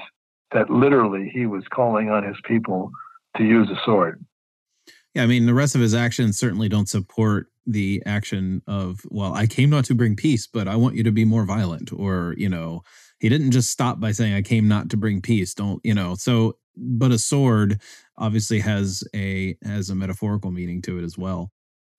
that 0.53 0.71
literally 0.71 1.31
he 1.33 1.47
was 1.47 1.65
calling 1.73 2.11
on 2.11 2.25
his 2.25 2.37
people 2.45 2.91
to 3.37 3.45
use 3.45 3.69
a 3.71 3.81
sword. 3.85 4.25
Yeah, 5.15 5.25
I 5.25 5.27
mean, 5.27 5.47
the 5.47 5.55
rest 5.55 5.75
of 5.75 5.81
his 5.81 5.95
actions 5.95 6.39
certainly 6.39 6.69
don't 6.69 6.89
support 6.89 7.49
the 7.67 8.03
action 8.07 8.63
of, 8.67 9.01
well, 9.11 9.35
I 9.35 9.47
came 9.47 9.71
not 9.71 9.85
to 9.87 9.95
bring 9.95 10.17
peace, 10.17 10.47
but 10.47 10.67
I 10.67 10.77
want 10.77 10.97
you 10.97 11.03
to 11.05 11.13
be 11.13 11.25
more 11.25 11.45
violent, 11.45 11.93
or, 11.93 12.35
you 12.39 12.49
know, 12.49 12.83
he 13.23 13.29
didn't 13.29 13.53
just 13.53 13.71
stop 13.71 14.01
by 14.01 14.11
saying, 14.11 14.35
I 14.35 14.43
came 14.43 14.67
not 14.67 14.91
to 14.91 14.97
bring 14.97 15.23
peace. 15.23 15.55
Don't, 15.55 15.81
you 15.85 15.95
know, 15.95 16.17
so, 16.17 16.57
but 16.77 17.13
a 17.13 17.19
sword 17.21 17.81
obviously 18.19 18.59
has 18.59 19.05
a, 19.15 19.57
has 19.63 19.91
a 19.91 19.95
metaphorical 19.95 20.51
meaning 20.51 20.83
to 20.83 20.99
it 20.99 21.05
as 21.05 21.17
well. 21.17 21.53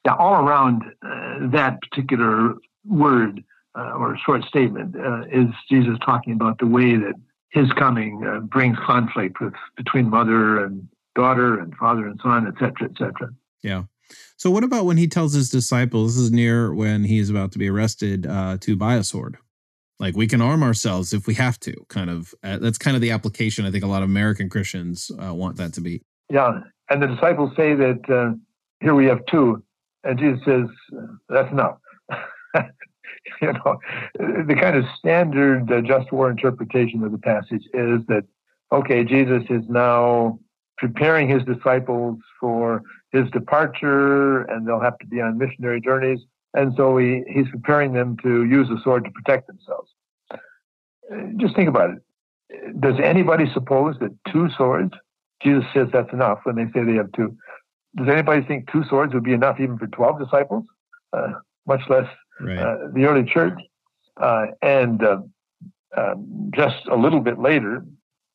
Yeah, 0.05 0.15
all 0.15 0.45
around 0.45 0.83
uh, 1.01 1.47
that 1.53 1.79
particular 1.81 2.55
word 2.86 3.41
uh, 3.73 3.93
or 3.93 4.17
short 4.25 4.43
statement 4.43 4.97
uh, 4.97 5.21
is 5.31 5.47
Jesus 5.69 5.97
talking 6.05 6.33
about 6.33 6.59
the 6.59 6.67
way 6.67 6.97
that 6.97 7.13
his 7.51 7.71
coming 7.79 8.21
uh, 8.27 8.41
brings 8.41 8.77
conflict 8.86 9.39
with 9.39 9.53
between 9.77 10.09
mother 10.09 10.65
and 10.65 10.89
daughter 11.15 11.57
and 11.57 11.73
father 11.75 12.05
and 12.05 12.19
son, 12.21 12.47
et 12.47 12.55
cetera, 12.55 12.89
et 12.89 12.97
cetera. 12.97 13.29
Yeah. 13.62 13.83
So, 14.36 14.51
what 14.51 14.65
about 14.65 14.83
when 14.83 14.97
he 14.97 15.07
tells 15.07 15.31
his 15.31 15.49
disciples, 15.49 16.15
this 16.15 16.25
is 16.25 16.31
near 16.33 16.73
when 16.73 17.05
he's 17.05 17.29
about 17.29 17.53
to 17.53 17.59
be 17.59 17.69
arrested, 17.69 18.27
uh, 18.27 18.57
to 18.59 18.75
buy 18.75 18.95
a 18.95 19.03
sword? 19.03 19.38
Like 19.99 20.15
we 20.15 20.27
can 20.27 20.41
arm 20.41 20.63
ourselves 20.63 21.13
if 21.13 21.27
we 21.27 21.34
have 21.34 21.60
to 21.60 21.73
kind 21.89 22.10
of 22.10 22.34
uh, 22.43 22.58
that's 22.58 22.77
kind 22.77 22.95
of 22.95 23.01
the 23.01 23.12
application 23.12 23.65
i 23.65 23.71
think 23.71 23.84
a 23.84 23.88
lot 23.88 24.03
of 24.03 24.10
american 24.10 24.49
christians 24.49 25.12
uh, 25.23 25.34
want 25.34 25.58
that 25.58 25.73
to 25.73 25.82
be. 25.82 26.01
Yeah 26.29 26.62
and 26.89 27.01
the 27.01 27.08
disciples 27.08 27.51
say 27.56 27.75
that 27.75 28.10
uh, 28.10 28.36
here 28.79 28.95
we 28.95 29.06
have 29.06 29.25
two 29.27 29.63
and 30.03 30.19
jesus 30.19 30.39
says 30.45 30.67
that's 31.29 31.51
enough. 31.51 31.77
You 33.41 33.53
know 33.53 33.79
the 34.15 34.56
kind 34.60 34.75
of 34.75 34.84
standard 34.97 35.71
uh, 35.71 35.82
just 35.82 36.12
war 36.12 36.29
interpretation 36.29 37.03
of 37.03 37.13
the 37.13 37.17
passage 37.17 37.63
is 37.73 38.01
that 38.08 38.23
okay 38.71 39.03
jesus 39.06 39.43
is 39.49 39.63
now 39.69 40.39
preparing 40.77 41.29
his 41.29 41.41
disciples 41.43 42.19
for 42.39 42.84
his 43.12 43.29
departure 43.32 44.41
and 44.43 44.67
they'll 44.67 44.82
have 44.82 44.97
to 44.99 45.08
be 45.08 45.21
on 45.21 45.38
missionary 45.38 45.79
journeys 45.79 46.19
and 46.53 46.73
so 46.75 46.97
he, 46.97 47.23
he's 47.27 47.49
preparing 47.49 47.93
them 47.93 48.17
to 48.23 48.43
use 48.45 48.67
the 48.69 48.79
sword 48.83 49.05
to 49.05 49.11
protect 49.11 49.47
themselves. 49.47 49.89
Just 51.37 51.55
think 51.55 51.69
about 51.69 51.91
it. 51.91 52.79
Does 52.79 52.95
anybody 53.03 53.49
suppose 53.53 53.95
that 53.99 54.11
two 54.31 54.49
swords, 54.57 54.93
Jesus 55.41 55.65
says 55.73 55.87
that's 55.91 56.13
enough 56.13 56.39
when 56.43 56.55
they 56.55 56.65
say 56.73 56.83
they 56.83 56.95
have 56.95 57.11
two. 57.13 57.35
Does 57.95 58.07
anybody 58.07 58.41
think 58.43 58.71
two 58.71 58.83
swords 58.85 59.13
would 59.13 59.23
be 59.23 59.33
enough 59.33 59.59
even 59.59 59.77
for 59.77 59.87
12 59.87 60.19
disciples, 60.19 60.63
uh, 61.11 61.33
much 61.67 61.81
less 61.89 62.07
right. 62.39 62.57
uh, 62.57 62.77
the 62.93 63.05
early 63.05 63.23
church? 63.23 63.59
Uh, 64.17 64.47
and 64.61 65.03
uh, 65.03 65.17
um, 65.97 66.51
just 66.55 66.85
a 66.91 66.95
little 66.95 67.19
bit 67.19 67.39
later 67.39 67.83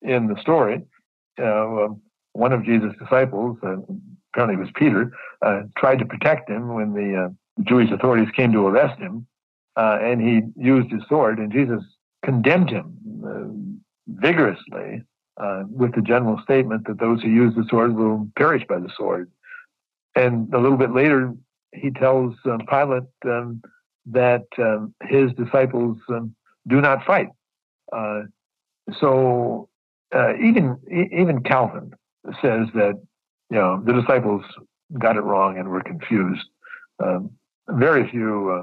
in 0.03 0.27
the 0.27 0.41
story, 0.41 0.83
um, 1.43 2.01
one 2.33 2.53
of 2.53 2.65
Jesus' 2.65 2.93
disciples, 3.01 3.57
uh, 3.63 3.77
apparently 4.33 4.55
it 4.55 4.65
was 4.65 4.71
Peter, 4.75 5.13
uh, 5.43 5.63
tried 5.77 5.99
to 5.99 6.05
protect 6.05 6.51
him 6.51 6.75
when 6.75 6.93
the 6.93 7.35
Jewish 7.63 7.91
authorities 7.91 8.29
came 8.35 8.53
to 8.53 8.67
arrest 8.67 8.99
him, 8.99 9.27
uh, 9.77 9.99
and 10.01 10.21
he 10.21 10.43
used 10.57 10.91
his 10.91 11.03
sword, 11.09 11.39
and 11.39 11.53
Jesus 11.53 11.83
condemned 12.25 12.71
him 12.71 12.97
uh, 13.25 14.21
vigorously 14.21 15.03
uh, 15.39 15.65
with 15.69 15.95
the 15.95 16.03
general 16.03 16.41
statement 16.43 16.87
that 16.87 16.99
those 16.99 17.23
who 17.23 17.29
use 17.29 17.55
the 17.55 17.65
sword 17.69 17.95
will 17.95 18.29
perish 18.37 18.65
by 18.69 18.79
the 18.79 18.91
sword. 18.97 19.31
And 20.15 20.53
a 20.53 20.59
little 20.59 20.79
bit 20.79 20.93
later, 20.93 21.33
he 21.73 21.91
tells 21.91 22.35
um, 22.45 22.61
Pilate 22.69 23.05
um, 23.25 23.63
that 24.07 24.47
um, 24.59 24.95
his 25.05 25.33
disciples 25.35 25.99
um, 26.09 26.35
do 26.67 26.81
not 26.81 27.05
fight. 27.05 27.29
Uh, 27.93 28.23
so 29.01 29.69
uh, 30.15 30.35
even 30.37 30.79
even 30.91 31.43
Calvin 31.43 31.93
says 32.43 32.67
that 32.75 32.95
you 33.51 33.57
know 33.57 33.83
the 33.85 33.93
disciples 33.93 34.43
got 34.99 35.17
it 35.17 35.21
wrong 35.21 35.59
and 35.59 35.69
were 35.69 35.83
confused. 35.83 36.45
Um, 37.03 37.31
very 37.69 38.09
few 38.11 38.51
uh, 38.51 38.63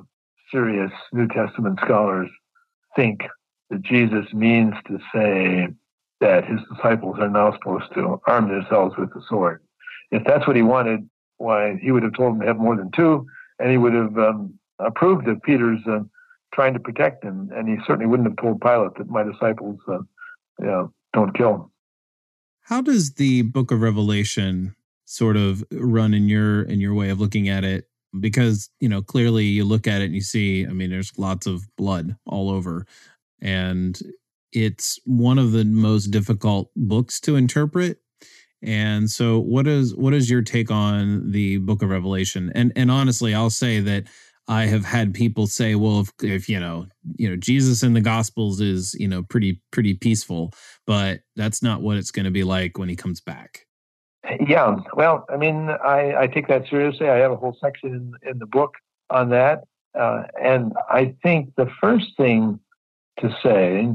serious 0.51 0.91
New 1.13 1.27
Testament 1.27 1.79
scholars 1.83 2.29
think 2.95 3.21
that 3.69 3.81
Jesus 3.81 4.25
means 4.33 4.73
to 4.87 4.99
say 5.13 5.67
that 6.21 6.45
his 6.45 6.59
disciples 6.73 7.17
are 7.19 7.29
now 7.29 7.53
supposed 7.53 7.93
to 7.93 8.19
arm 8.27 8.49
themselves 8.49 8.95
with 8.97 9.13
the 9.13 9.21
sword. 9.27 9.61
If 10.11 10.23
that's 10.25 10.47
what 10.47 10.55
he 10.55 10.61
wanted, 10.61 11.09
why 11.37 11.77
he 11.81 11.91
would 11.91 12.03
have 12.03 12.13
told 12.13 12.33
them 12.33 12.41
to 12.41 12.47
have 12.47 12.57
more 12.57 12.75
than 12.75 12.91
two, 12.91 13.25
and 13.59 13.69
he 13.69 13.77
would 13.77 13.93
have 13.93 14.17
um, 14.17 14.57
approved 14.79 15.27
of 15.27 15.41
Peter's 15.43 15.81
uh, 15.87 15.99
trying 16.53 16.73
to 16.73 16.79
protect 16.79 17.23
him, 17.23 17.49
and 17.53 17.67
he 17.67 17.75
certainly 17.85 18.05
wouldn't 18.05 18.29
have 18.29 18.37
told 18.37 18.61
Pilate 18.61 18.95
that 18.97 19.09
my 19.09 19.23
disciples, 19.23 19.77
uh, 19.87 19.99
you 20.59 20.65
know, 20.65 20.93
don't 21.13 21.35
kill 21.35 21.55
him. 21.55 21.65
How 22.61 22.81
does 22.81 23.13
the 23.13 23.41
Book 23.43 23.71
of 23.71 23.81
Revelation 23.81 24.75
sort 25.05 25.37
of 25.37 25.63
run 25.71 26.13
in 26.13 26.29
your 26.29 26.63
in 26.63 26.79
your 26.79 26.93
way 26.93 27.09
of 27.09 27.19
looking 27.19 27.49
at 27.49 27.63
it? 27.63 27.87
Because 28.19 28.69
you 28.79 28.89
know, 28.89 29.01
clearly 29.01 29.45
you 29.45 29.63
look 29.63 29.87
at 29.87 30.01
it 30.01 30.05
and 30.05 30.15
you 30.15 30.21
see, 30.21 30.65
I 30.65 30.71
mean, 30.71 30.89
there's 30.89 31.17
lots 31.17 31.47
of 31.47 31.63
blood 31.77 32.15
all 32.25 32.49
over, 32.49 32.85
and 33.41 33.99
it's 34.51 34.99
one 35.05 35.37
of 35.37 35.51
the 35.51 35.65
most 35.65 36.07
difficult 36.07 36.69
books 36.75 37.19
to 37.21 37.35
interpret 37.35 37.99
and 38.65 39.09
so 39.11 39.39
what 39.39 39.67
is 39.67 39.95
what 39.95 40.13
is 40.13 40.29
your 40.29 40.41
take 40.41 40.71
on 40.71 41.31
the 41.31 41.57
book 41.57 41.83
of 41.83 41.89
Revelation? 41.89 42.51
And 42.55 42.73
and 42.75 42.89
honestly, 42.89 43.33
I'll 43.33 43.51
say 43.51 43.79
that 43.81 44.05
I 44.47 44.65
have 44.65 44.85
had 44.85 45.13
people 45.13 45.47
say, 45.47 45.75
well, 45.75 46.01
if, 46.01 46.11
if 46.23 46.49
you 46.49 46.59
know, 46.59 46.87
you 47.15 47.29
know, 47.29 47.35
Jesus 47.35 47.83
in 47.83 47.93
the 47.93 48.01
Gospels 48.01 48.59
is 48.59 48.95
you 48.95 49.07
know 49.07 49.21
pretty 49.21 49.61
pretty 49.71 49.93
peaceful, 49.93 50.51
but 50.87 51.19
that's 51.35 51.61
not 51.61 51.81
what 51.81 51.97
it's 51.97 52.11
going 52.11 52.25
to 52.25 52.31
be 52.31 52.43
like 52.43 52.77
when 52.77 52.89
he 52.89 52.95
comes 52.95 53.21
back. 53.21 53.67
Yeah, 54.47 54.77
well, 54.93 55.25
I 55.29 55.37
mean, 55.37 55.69
I, 55.69 56.21
I 56.21 56.27
take 56.27 56.47
that 56.47 56.67
seriously. 56.69 57.09
I 57.09 57.17
have 57.17 57.31
a 57.31 57.35
whole 57.35 57.57
section 57.61 57.93
in, 58.23 58.29
in 58.29 58.39
the 58.39 58.45
book 58.45 58.75
on 59.09 59.29
that, 59.29 59.63
uh, 59.97 60.23
and 60.41 60.73
I 60.89 61.15
think 61.21 61.53
the 61.55 61.69
first 61.79 62.07
thing 62.17 62.59
to 63.19 63.35
say 63.43 63.87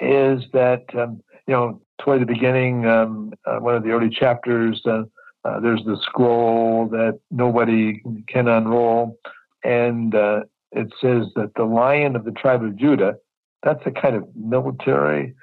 is 0.00 0.42
that 0.52 0.84
um, 0.94 1.22
you 1.46 1.54
know 1.54 1.80
toward 2.00 2.22
the 2.22 2.26
beginning, 2.26 2.86
um, 2.86 3.32
uh, 3.44 3.58
one 3.58 3.74
of 3.74 3.82
the 3.82 3.90
early 3.90 4.08
chapters, 4.08 4.80
uh, 4.86 5.02
uh, 5.44 5.60
there's 5.60 5.84
the 5.84 5.98
scroll 6.02 6.88
that 6.88 7.18
nobody 7.30 8.02
can 8.26 8.48
unroll, 8.48 9.18
and 9.64 10.14
uh, 10.14 10.40
it 10.72 10.92
says 11.00 11.26
that 11.36 11.52
the 11.56 11.64
Lion 11.64 12.16
of 12.16 12.24
the 12.24 12.32
tribe 12.32 12.62
of 12.62 12.76
Judah. 12.76 13.16
That's 13.64 13.82
a 13.86 13.90
kind 13.90 14.14
of 14.14 14.24
military 14.36 15.34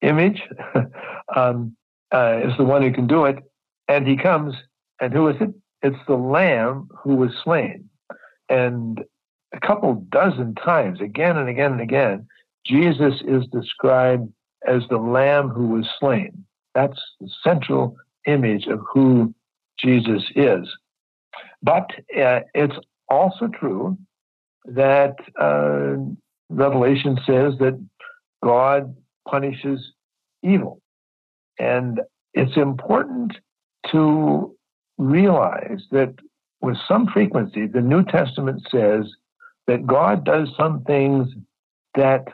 image. 0.00 0.40
um, 1.36 1.76
uh, 2.12 2.40
is 2.44 2.56
the 2.56 2.64
one 2.64 2.82
who 2.82 2.92
can 2.92 3.06
do 3.08 3.24
it, 3.24 3.38
and 3.88 4.06
he 4.06 4.16
comes, 4.16 4.54
and 5.00 5.12
who 5.12 5.28
is 5.28 5.36
it? 5.40 5.50
It's 5.82 5.96
the 6.06 6.16
Lamb 6.16 6.88
who 7.02 7.16
was 7.16 7.30
slain, 7.42 7.88
and 8.48 9.04
a 9.52 9.60
couple 9.60 9.94
dozen 10.08 10.54
times, 10.54 11.00
again 11.00 11.36
and 11.36 11.48
again 11.48 11.72
and 11.72 11.80
again, 11.80 12.26
Jesus 12.66 13.22
is 13.26 13.46
described 13.52 14.32
as 14.66 14.82
the 14.88 14.96
lamb 14.96 15.48
who 15.48 15.68
was 15.68 15.86
slain. 16.00 16.44
That's 16.74 17.00
the 17.20 17.28
central 17.42 17.96
image 18.26 18.66
of 18.66 18.80
who 18.92 19.34
Jesus 19.78 20.22
is. 20.34 20.66
But 21.62 21.90
uh, 22.18 22.40
it's 22.54 22.76
also 23.08 23.48
true 23.48 23.96
that 24.64 25.16
uh, 25.40 25.96
Revelation 26.48 27.18
says 27.26 27.54
that 27.58 27.78
God 28.42 28.96
punishes 29.28 29.92
evil. 30.42 30.80
And 31.58 32.00
it's 32.32 32.56
important 32.56 33.36
to 33.94 34.54
realize 34.98 35.82
that 35.92 36.14
with 36.60 36.76
some 36.88 37.06
frequency, 37.06 37.66
the 37.66 37.80
New 37.80 38.04
Testament 38.04 38.62
says 38.70 39.06
that 39.66 39.86
God 39.86 40.24
does 40.24 40.48
some 40.58 40.82
things 40.84 41.28
that 41.94 42.24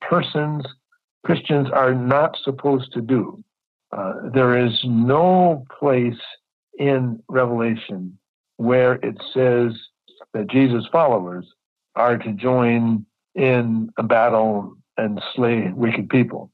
persons 0.00 0.64
Christians 1.24 1.68
are 1.72 1.94
not 1.94 2.36
supposed 2.42 2.92
to 2.94 3.00
do. 3.00 3.42
Uh, 3.96 4.14
there 4.34 4.58
is 4.66 4.72
no 4.84 5.64
place 5.78 6.18
in 6.78 7.22
Revelation 7.28 8.18
where 8.56 8.94
it 8.94 9.16
says 9.32 9.72
that 10.32 10.50
Jesus' 10.50 10.86
followers 10.90 11.46
are 11.94 12.18
to 12.18 12.32
join 12.32 13.06
in 13.34 13.90
a 13.98 14.02
battle 14.02 14.74
and 14.96 15.22
slay 15.34 15.70
wicked 15.74 16.08
people. 16.08 16.50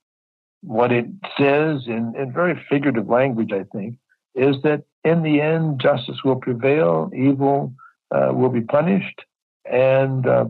What 0.63 0.93
it 0.93 1.07
says 1.39 1.83
in, 1.87 2.15
in 2.19 2.33
very 2.33 2.61
figurative 2.69 3.09
language, 3.09 3.53
I 3.53 3.65
think, 3.75 3.97
is 4.39 4.57
that 4.63 4.85
in 5.05 5.23
the 5.23 5.41
end, 5.41 5.81
justice 5.81 6.23
will 6.25 6.37
prevail, 6.37 7.11
evil 7.15 7.73
uh, 8.11 8.31
will 8.33 8.49
be 8.49 8.61
punished, 8.61 9.21
and 9.65 10.27
uh, 10.27 10.47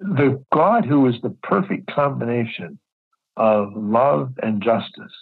the 0.00 0.42
God 0.52 0.84
who 0.84 1.06
is 1.06 1.16
the 1.22 1.30
perfect 1.42 1.90
combination 1.92 2.78
of 3.36 3.72
love 3.76 4.32
and 4.42 4.62
justice, 4.62 5.12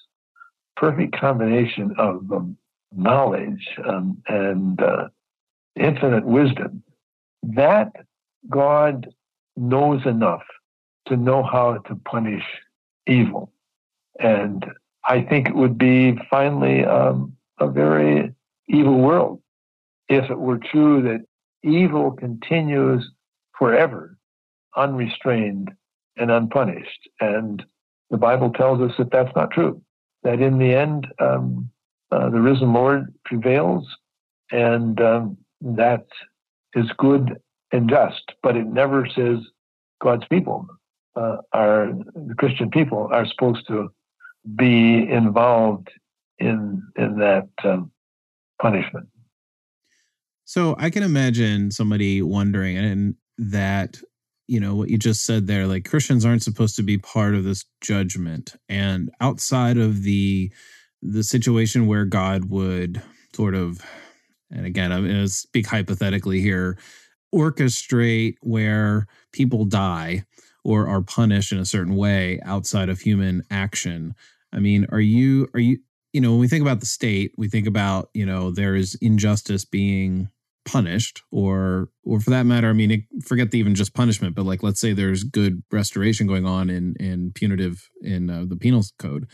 perfect 0.76 1.18
combination 1.18 1.94
of 1.98 2.31
um, 2.33 2.57
knowledge 2.94 3.68
um, 3.87 4.22
and 4.29 4.81
uh, 4.81 5.09
infinite 5.76 6.24
wisdom, 6.24 6.83
that 7.42 7.92
God 8.48 9.09
knows 9.57 10.05
enough 10.07 10.42
to 11.07 11.16
know 11.16 11.42
how 11.42 11.79
to 11.79 11.94
punish 11.96 12.44
evil. 13.07 13.52
And 14.18 14.64
I 15.05 15.22
think 15.22 15.48
it 15.48 15.55
would 15.55 15.79
be 15.79 16.18
finally 16.31 16.85
um, 16.85 17.36
a 17.58 17.68
very 17.68 18.32
evil 18.68 18.98
world 18.98 19.40
if 20.08 20.30
it 20.30 20.38
were 20.38 20.58
true 20.58 21.02
that 21.02 21.24
evil 21.62 22.12
continues 22.12 23.08
forever, 23.58 24.16
unrestrained 24.76 25.72
and 26.16 26.30
unpunished. 26.30 27.08
And 27.20 27.64
the 28.10 28.16
Bible 28.16 28.50
tells 28.50 28.80
us 28.80 28.96
that 28.98 29.10
that's 29.10 29.34
not 29.34 29.50
true. 29.50 29.82
That 30.22 30.40
in 30.40 30.58
the 30.58 30.74
end, 30.74 31.06
um, 31.18 31.70
uh, 32.10 32.30
the 32.30 32.40
risen 32.40 32.72
Lord 32.72 33.12
prevails, 33.24 33.86
and 34.50 35.00
um, 35.00 35.36
that 35.60 36.06
is 36.74 36.90
good 36.98 37.40
and 37.72 37.88
just. 37.88 38.32
But 38.42 38.56
it 38.56 38.66
never 38.66 39.06
says 39.08 39.38
God's 40.00 40.24
people 40.28 40.66
uh, 41.16 41.38
are 41.52 41.92
the 42.14 42.34
Christian 42.36 42.70
people 42.70 43.08
are 43.10 43.26
supposed 43.26 43.66
to 43.68 43.90
be 44.54 45.08
involved 45.08 45.88
in 46.38 46.83
in 46.96 47.18
that 47.18 47.49
um, 47.64 47.90
punishment. 48.61 49.09
So 50.44 50.77
I 50.79 50.90
can 50.90 51.03
imagine 51.03 51.70
somebody 51.70 52.22
wondering, 52.22 52.77
and 52.77 53.14
that 53.38 54.01
you 54.49 54.61
know 54.61 54.75
what 54.75 54.88
you 54.88 54.99
just 54.99 55.25
said 55.25 55.46
there 55.46 55.66
like 55.66 55.85
christians 55.85 56.25
aren't 56.25 56.42
supposed 56.42 56.77
to 56.77 56.83
be 56.83 56.99
part 56.99 57.35
of 57.35 57.44
this 57.44 57.64
judgment 57.81 58.55
and 58.68 59.11
outside 59.20 59.77
of 59.77 60.03
the 60.03 60.53
the 61.03 61.22
situation 61.22 61.87
where 61.87 62.05
god 62.05 62.46
would 62.46 63.03
sort 63.35 63.55
of 63.55 63.81
and 64.51 64.64
again 64.64 64.92
i'm 64.92 65.05
going 65.05 65.14
to 65.14 65.29
speak 65.29 65.66
hypothetically 65.66 66.40
here 66.40 66.79
orchestrate 67.35 68.37
where 68.40 69.07
people 69.33 69.64
die 69.64 70.25
or 70.64 70.88
are 70.88 71.03
punished 71.03 71.53
in 71.53 71.59
a 71.59 71.66
certain 71.66 71.96
way 71.96 72.40
outside 72.44 72.88
of 72.88 73.01
human 73.01 73.42
action 73.51 74.14
i 74.53 74.59
mean 74.59 74.87
are 74.90 75.01
you 75.01 75.49
are 75.55 75.61
you 75.61 75.79
you 76.16 76.22
know 76.22 76.31
when 76.31 76.40
we 76.40 76.48
think 76.48 76.62
about 76.62 76.81
the 76.81 76.87
state 76.87 77.35
we 77.37 77.46
think 77.46 77.66
about 77.66 78.09
you 78.14 78.24
know 78.24 78.50
there 78.50 78.74
is 78.74 78.96
injustice 79.02 79.66
being 79.66 80.31
punished 80.64 81.22
or 81.31 81.90
or 82.05 82.20
for 82.20 82.31
that 82.31 82.46
matter 82.46 82.70
i 82.70 82.72
mean 82.72 83.07
forget 83.22 83.50
the 83.50 83.59
even 83.59 83.74
just 83.74 83.92
punishment 83.92 84.35
but 84.35 84.46
like 84.46 84.62
let's 84.62 84.81
say 84.81 84.94
there's 84.94 85.24
good 85.24 85.62
restoration 85.70 86.26
going 86.26 86.46
on 86.46 86.70
in 86.70 86.94
in 86.98 87.33
punitive 87.35 87.90
in 88.00 88.31
uh, 88.31 88.44
the 88.48 88.57
penal 88.57 88.83
code. 88.98 89.29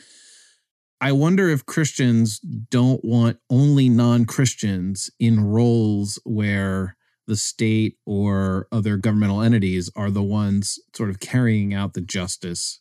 I 1.01 1.13
wonder 1.13 1.49
if 1.49 1.65
christians 1.67 2.41
don't 2.41 3.05
want 3.05 3.39
only 3.49 3.89
non-christians 3.89 5.09
in 5.21 5.45
roles 5.45 6.19
where 6.25 6.97
the 7.29 7.37
state 7.37 7.97
or 8.05 8.67
other 8.73 8.97
governmental 8.97 9.41
entities 9.41 9.89
are 9.95 10.11
the 10.11 10.23
ones 10.23 10.81
sort 10.97 11.11
of 11.11 11.21
carrying 11.21 11.73
out 11.73 11.95
the 11.95 12.01
justice 12.01 12.81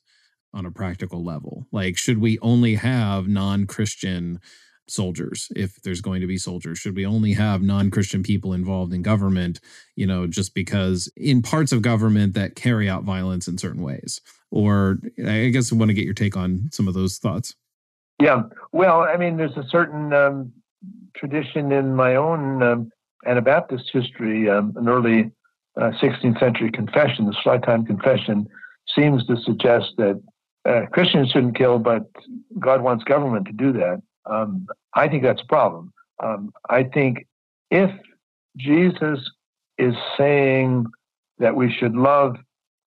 on 0.53 0.65
a 0.65 0.71
practical 0.71 1.23
level? 1.23 1.65
Like 1.71 1.97
should 1.97 2.19
we 2.19 2.39
only 2.39 2.75
have 2.75 3.27
non-christian 3.27 4.39
soldiers 4.87 5.47
if 5.55 5.81
there's 5.83 6.01
going 6.01 6.21
to 6.21 6.27
be 6.27 6.37
soldiers? 6.37 6.79
Should 6.79 6.95
we 6.95 7.05
only 7.05 7.33
have 7.33 7.61
non-christian 7.61 8.23
people 8.23 8.53
involved 8.53 8.93
in 8.93 9.01
government 9.01 9.59
you 9.95 10.05
know 10.05 10.27
just 10.27 10.53
because 10.53 11.11
in 11.15 11.41
parts 11.41 11.71
of 11.71 11.81
government 11.81 12.33
that 12.33 12.55
carry 12.55 12.89
out 12.89 13.03
violence 13.03 13.47
in 13.47 13.57
certain 13.57 13.81
ways? 13.81 14.19
Or 14.49 14.99
i 15.25 15.47
guess 15.47 15.71
i 15.71 15.75
want 15.75 15.89
to 15.89 15.95
get 15.95 16.05
your 16.05 16.13
take 16.13 16.35
on 16.35 16.69
some 16.71 16.87
of 16.87 16.93
those 16.93 17.17
thoughts. 17.17 17.55
Yeah. 18.21 18.43
Well 18.71 19.01
i 19.01 19.17
mean 19.17 19.37
there's 19.37 19.57
a 19.57 19.67
certain 19.69 20.13
um, 20.13 20.51
tradition 21.15 21.71
in 21.71 21.95
my 21.95 22.15
own 22.15 22.63
um, 22.63 22.91
anabaptist 23.25 23.89
history 23.93 24.49
um, 24.49 24.73
an 24.75 24.89
early 24.89 25.31
uh, 25.79 25.91
16th 26.01 26.39
century 26.39 26.71
confession 26.71 27.25
the 27.25 27.35
Schleitheim 27.43 27.85
confession 27.85 28.47
seems 28.95 29.25
to 29.27 29.37
suggest 29.37 29.93
that 29.97 30.21
uh, 30.65 30.85
Christians 30.91 31.29
shouldn't 31.31 31.57
kill, 31.57 31.79
but 31.79 32.03
God 32.59 32.81
wants 32.81 33.03
government 33.03 33.45
to 33.47 33.53
do 33.53 33.73
that. 33.73 34.01
Um, 34.25 34.67
I 34.93 35.07
think 35.07 35.23
that's 35.23 35.41
a 35.41 35.47
problem. 35.47 35.93
Um, 36.21 36.51
I 36.69 36.83
think 36.83 37.27
if 37.71 37.89
Jesus 38.57 39.19
is 39.77 39.95
saying 40.17 40.85
that 41.39 41.55
we 41.55 41.71
should 41.71 41.95
love 41.95 42.35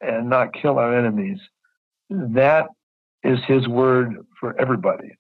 and 0.01 0.29
not 0.31 0.53
kill 0.53 0.79
our 0.79 0.97
enemies, 0.97 1.39
that 2.11 2.69
is 3.25 3.39
his 3.49 3.67
word 3.67 4.25
for 4.39 4.59
everybody. 4.61 5.17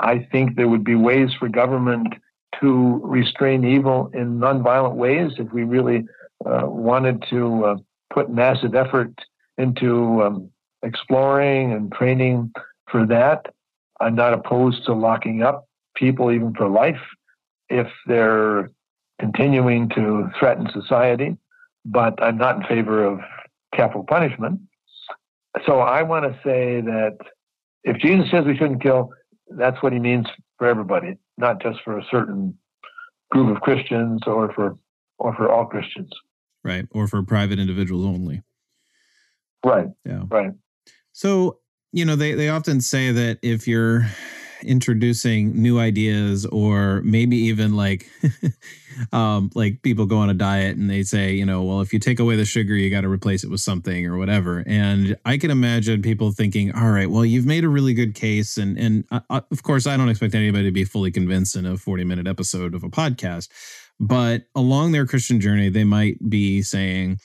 I 0.00 0.26
think 0.32 0.56
there 0.56 0.68
would 0.68 0.84
be 0.84 0.96
ways 0.96 1.30
for 1.38 1.48
government 1.48 2.14
to 2.60 3.00
restrain 3.04 3.64
evil 3.64 4.10
in 4.14 4.38
nonviolent 4.38 4.94
ways 4.94 5.32
if 5.38 5.52
we 5.52 5.62
really 5.62 6.04
uh, 6.44 6.66
wanted 6.66 7.22
to 7.30 7.64
uh, 7.64 7.76
put 8.12 8.30
massive 8.30 8.74
effort 8.74 9.12
into 9.58 10.22
um, 10.22 10.50
exploring 10.82 11.72
and 11.72 11.92
training 11.92 12.52
for 12.90 13.06
that. 13.06 13.46
I'm 14.00 14.14
not 14.14 14.34
opposed 14.34 14.84
to 14.86 14.94
locking 14.94 15.42
up 15.42 15.66
people 15.94 16.32
even 16.32 16.54
for 16.54 16.68
life 16.68 17.00
if 17.68 17.86
they're 18.06 18.70
continuing 19.20 19.88
to 19.90 20.30
threaten 20.38 20.68
society, 20.72 21.36
but 21.84 22.20
I'm 22.22 22.36
not 22.36 22.56
in 22.56 22.62
favor 22.64 23.04
of 23.04 23.20
capital 23.74 24.04
punishment. 24.04 24.60
So 25.66 25.80
I 25.80 26.02
want 26.02 26.24
to 26.24 26.38
say 26.42 26.80
that 26.80 27.18
if 27.84 27.98
Jesus 27.98 28.30
says 28.30 28.44
we 28.44 28.56
shouldn't 28.56 28.82
kill, 28.82 29.10
that's 29.48 29.82
what 29.82 29.92
he 29.92 29.98
means 29.98 30.26
for 30.58 30.66
everybody, 30.66 31.18
not 31.36 31.62
just 31.62 31.80
for 31.84 31.98
a 31.98 32.04
certain 32.10 32.56
group 33.30 33.54
of 33.54 33.62
Christians 33.62 34.22
or 34.26 34.52
for 34.52 34.76
or 35.18 35.34
for 35.34 35.50
all 35.50 35.66
Christians. 35.66 36.10
Right. 36.64 36.86
Or 36.90 37.06
for 37.06 37.22
private 37.22 37.58
individuals 37.58 38.04
only. 38.04 38.42
Right. 39.64 39.88
Yeah. 40.04 40.24
Right. 40.28 40.52
So, 41.12 41.58
you 41.92 42.04
know, 42.04 42.16
they, 42.16 42.32
they 42.34 42.48
often 42.48 42.80
say 42.80 43.12
that 43.12 43.38
if 43.42 43.68
you're 43.68 44.06
introducing 44.64 45.60
new 45.60 45.78
ideas 45.78 46.46
or 46.46 47.02
maybe 47.02 47.36
even 47.36 47.74
like 47.76 48.08
um 49.12 49.50
like 49.54 49.82
people 49.82 50.06
go 50.06 50.18
on 50.18 50.30
a 50.30 50.34
diet 50.34 50.76
and 50.76 50.88
they 50.88 51.02
say 51.02 51.32
you 51.32 51.44
know 51.44 51.62
well 51.62 51.80
if 51.80 51.92
you 51.92 51.98
take 51.98 52.20
away 52.20 52.36
the 52.36 52.44
sugar 52.44 52.74
you 52.74 52.90
got 52.90 53.00
to 53.02 53.08
replace 53.08 53.44
it 53.44 53.50
with 53.50 53.60
something 53.60 54.06
or 54.06 54.16
whatever. 54.16 54.62
And 54.66 55.16
i 55.24 55.36
can 55.36 55.50
imagine 55.50 56.02
people 56.02 56.32
thinking 56.32 56.72
all 56.74 56.90
right 56.90 57.10
well 57.10 57.24
you've 57.24 57.46
made 57.46 57.64
a 57.64 57.68
really 57.68 57.94
good 57.94 58.14
case 58.14 58.56
and 58.56 58.78
and 58.78 59.04
uh, 59.10 59.20
uh 59.30 59.40
of 59.50 59.62
course 59.62 59.86
i 59.86 59.96
don't 59.96 60.08
expect 60.08 60.34
anybody 60.34 60.64
to 60.64 60.72
be 60.72 60.84
fully 60.84 61.10
convinced 61.10 61.56
in 61.56 61.66
a 61.66 61.76
40 61.76 62.04
minute 62.04 62.26
episode 62.26 62.74
of 62.74 62.84
a 62.84 62.88
podcast 62.88 63.48
but 63.98 64.44
along 64.54 64.92
their 64.92 65.06
christian 65.06 65.40
journey 65.40 65.68
they 65.68 65.84
might 65.84 66.18
be 66.28 66.62
saying 66.62 67.18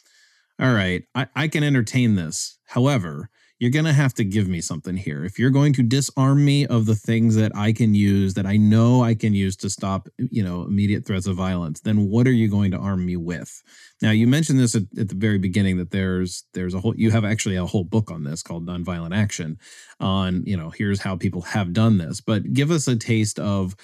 all 0.60 0.74
right 0.74 1.04
i, 1.16 1.28
I 1.36 1.48
can 1.48 1.64
entertain 1.64 2.16
this. 2.16 2.58
However 2.68 3.30
you're 3.60 3.72
going 3.72 3.86
to 3.86 3.93
have 3.93 4.14
to 4.14 4.24
give 4.24 4.47
me 4.47 4.62
something 4.62 4.95
here. 4.95 5.26
If 5.26 5.39
you're 5.39 5.49
going 5.49 5.74
to 5.74 5.84
disarm 5.84 6.45
me 6.45 6.68
of 6.68 6.86
the 6.86 6.95
things 6.95 7.36
that 7.36 7.51
I 7.55 7.74
can 7.74 7.95
use 7.95 8.36
that 8.36 8.45
I 8.45 8.58
know 8.58 9.03
I 9.03 9.16
can 9.16 9.34
use 9.34 9.55
to 9.58 9.70
stop, 9.70 10.08
you 10.18 10.43
know, 10.43 10.64
immediate 10.64 11.05
threats 11.05 11.26
of 11.26 11.36
violence, 11.36 11.80
then 11.80 12.08
what 12.08 12.28
are 12.28 12.32
you 12.32 12.49
going 12.49 12.72
to 12.72 12.78
arm 12.78 13.05
me 13.05 13.16
with? 13.16 13.64
Now, 14.01 14.12
you 14.12 14.28
mentioned 14.28 14.60
this 14.60 14.76
at, 14.76 14.84
at 14.97 15.10
the 15.10 15.16
very 15.16 15.39
beginning 15.39 15.78
that 15.78 15.89
there's 15.89 16.43
there's 16.53 16.76
a 16.76 16.80
whole 16.80 16.95
you 16.95 17.10
have 17.10 17.26
actually 17.26 17.55
a 17.55 17.66
whole 17.66 17.84
book 17.84 18.12
on 18.12 18.24
this 18.24 18.43
called 18.43 18.68
Nonviolent 18.68 19.16
Action 19.16 19.58
on, 19.99 20.43
you 20.45 20.55
know, 20.55 20.70
here's 20.70 21.01
how 21.01 21.16
people 21.16 21.41
have 21.41 21.74
done 21.74 21.97
this. 21.97 22.22
But 22.22 22.53
give 22.53 22.70
us 22.70 22.88
a 22.88 22.95
taste 22.95 23.39
of 23.39 23.76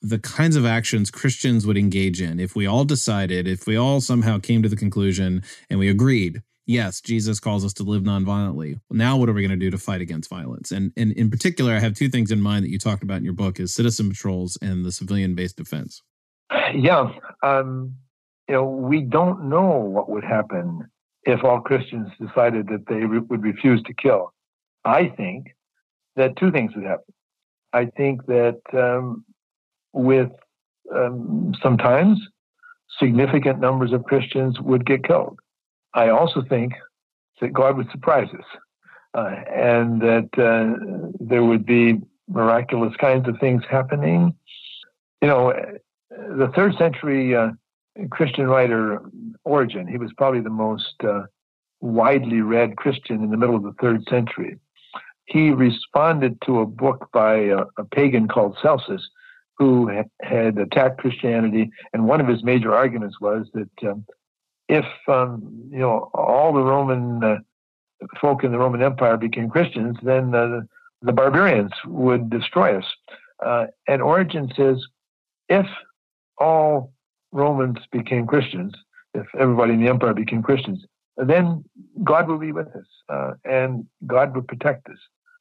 the 0.00 0.18
kinds 0.18 0.56
of 0.56 0.64
actions 0.64 1.10
Christians 1.10 1.66
would 1.66 1.78
engage 1.78 2.20
in 2.20 2.40
if 2.40 2.56
we 2.56 2.66
all 2.66 2.84
decided, 2.84 3.46
if 3.46 3.66
we 3.66 3.76
all 3.76 4.00
somehow 4.00 4.38
came 4.38 4.62
to 4.62 4.68
the 4.68 4.76
conclusion 4.76 5.42
and 5.70 5.78
we 5.78 5.88
agreed 5.88 6.42
yes, 6.68 7.00
Jesus 7.00 7.40
calls 7.40 7.64
us 7.64 7.72
to 7.74 7.82
live 7.82 8.02
nonviolently. 8.02 8.80
Now, 8.90 9.16
what 9.16 9.28
are 9.28 9.32
we 9.32 9.42
going 9.42 9.58
to 9.58 9.64
do 9.64 9.70
to 9.70 9.78
fight 9.78 10.00
against 10.00 10.30
violence? 10.30 10.70
And, 10.70 10.92
and 10.96 11.10
in 11.12 11.30
particular, 11.30 11.72
I 11.72 11.80
have 11.80 11.94
two 11.94 12.08
things 12.08 12.30
in 12.30 12.40
mind 12.40 12.64
that 12.64 12.70
you 12.70 12.78
talked 12.78 13.02
about 13.02 13.16
in 13.16 13.24
your 13.24 13.32
book: 13.32 13.58
is 13.58 13.74
citizen 13.74 14.08
patrols 14.10 14.56
and 14.62 14.84
the 14.84 14.92
civilian-based 14.92 15.56
defense. 15.56 16.02
Yeah, 16.72 17.10
um, 17.42 17.94
you 18.48 18.54
know, 18.54 18.64
we 18.64 19.00
don't 19.00 19.48
know 19.48 19.78
what 19.78 20.08
would 20.08 20.24
happen 20.24 20.86
if 21.24 21.42
all 21.42 21.60
Christians 21.60 22.08
decided 22.20 22.68
that 22.68 22.84
they 22.88 23.04
re- 23.04 23.18
would 23.18 23.42
refuse 23.42 23.82
to 23.82 23.94
kill. 23.94 24.32
I 24.84 25.08
think 25.08 25.48
that 26.16 26.36
two 26.36 26.50
things 26.50 26.72
would 26.74 26.84
happen. 26.84 27.14
I 27.72 27.86
think 27.86 28.26
that 28.26 28.60
um, 28.72 29.24
with 29.92 30.30
um, 30.94 31.54
sometimes 31.62 32.18
significant 32.98 33.60
numbers 33.60 33.92
of 33.92 34.04
Christians 34.04 34.58
would 34.60 34.86
get 34.86 35.04
killed. 35.04 35.38
I 35.98 36.10
also 36.10 36.42
think 36.48 36.74
that 37.40 37.52
God 37.52 37.76
would 37.76 37.90
surprise 37.90 38.28
us 38.32 38.44
uh, 39.14 39.34
and 39.52 40.00
that 40.00 40.30
uh, 40.38 41.12
there 41.18 41.42
would 41.42 41.66
be 41.66 42.00
miraculous 42.28 42.94
kinds 43.00 43.28
of 43.28 43.36
things 43.40 43.64
happening. 43.68 44.32
You 45.20 45.28
know, 45.28 45.52
the 46.10 46.52
third 46.54 46.76
century 46.78 47.34
uh, 47.34 47.50
Christian 48.10 48.46
writer 48.46 49.00
Origen, 49.42 49.88
he 49.88 49.98
was 49.98 50.12
probably 50.16 50.40
the 50.40 50.50
most 50.50 50.94
uh, 51.02 51.22
widely 51.80 52.42
read 52.42 52.76
Christian 52.76 53.24
in 53.24 53.30
the 53.32 53.36
middle 53.36 53.56
of 53.56 53.64
the 53.64 53.74
third 53.80 54.04
century. 54.08 54.56
He 55.24 55.50
responded 55.50 56.40
to 56.46 56.60
a 56.60 56.66
book 56.66 57.08
by 57.12 57.34
a, 57.34 57.58
a 57.76 57.84
pagan 57.90 58.28
called 58.28 58.56
Celsus, 58.62 59.02
who 59.56 59.88
had 60.22 60.58
attacked 60.58 61.00
Christianity, 61.00 61.70
and 61.92 62.06
one 62.06 62.20
of 62.20 62.28
his 62.28 62.44
major 62.44 62.72
arguments 62.72 63.20
was 63.20 63.48
that 63.54 63.88
um, 63.90 64.06
if 64.68 64.84
um, 65.08 65.68
you 65.70 65.78
know 65.78 66.10
all 66.14 66.52
the 66.52 66.62
Roman 66.62 67.24
uh, 67.24 67.36
folk 68.20 68.44
in 68.44 68.52
the 68.52 68.58
Roman 68.58 68.82
Empire 68.82 69.16
became 69.16 69.48
Christians, 69.48 69.96
then 70.02 70.34
uh, 70.34 70.60
the 71.02 71.12
barbarians 71.12 71.72
would 71.86 72.30
destroy 72.30 72.78
us. 72.78 72.84
Uh, 73.44 73.66
and 73.86 74.02
Origen 74.02 74.52
says, 74.56 74.84
if 75.48 75.66
all 76.38 76.92
Romans 77.32 77.78
became 77.92 78.26
Christians, 78.26 78.74
if 79.14 79.26
everybody 79.38 79.74
in 79.74 79.80
the 79.82 79.88
empire 79.88 80.14
became 80.14 80.42
Christians, 80.42 80.84
then 81.16 81.64
God 82.04 82.28
would 82.28 82.40
be 82.40 82.52
with 82.52 82.68
us, 82.68 82.86
uh, 83.08 83.32
and 83.44 83.86
God 84.06 84.34
would 84.36 84.46
protect 84.46 84.88
us. 84.88 84.98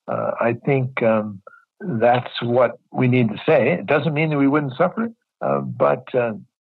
Uh, 0.08 0.32
I 0.40 0.54
think 0.66 1.04
um, 1.04 1.42
that's 1.82 2.42
what 2.42 2.80
we 2.92 3.08
need 3.08 3.30
to 3.30 3.38
say. 3.46 3.74
It 3.74 3.86
doesn't 3.86 4.14
mean 4.14 4.30
that 4.30 4.38
we 4.38 4.48
wouldn't 4.48 4.78
suffer, 4.78 5.12
uh, 5.42 5.60
but 5.60 6.08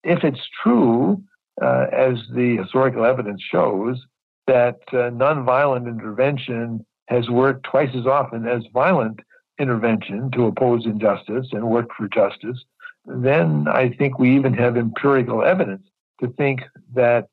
if 0.03 0.23
it's 0.23 0.41
true 0.61 1.21
uh, 1.61 1.85
as 1.91 2.15
the 2.33 2.57
historical 2.57 3.05
evidence 3.05 3.41
shows, 3.41 3.99
that 4.47 4.79
uh, 4.89 5.09
nonviolent 5.11 5.87
intervention 5.87 6.85
has 7.07 7.29
worked 7.29 7.65
twice 7.65 7.89
as 7.95 8.05
often 8.05 8.47
as 8.47 8.63
violent 8.73 9.19
intervention 9.59 10.31
to 10.31 10.45
oppose 10.45 10.85
injustice 10.85 11.47
and 11.51 11.67
work 11.67 11.87
for 11.95 12.07
justice, 12.07 12.63
then 13.05 13.67
I 13.67 13.89
think 13.89 14.19
we 14.19 14.35
even 14.35 14.53
have 14.53 14.77
empirical 14.77 15.43
evidence 15.43 15.83
to 16.21 16.29
think 16.29 16.61
that 16.93 17.27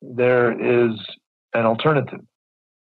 there 0.00 0.52
is 0.52 0.98
an 1.54 1.66
alternative. 1.66 2.20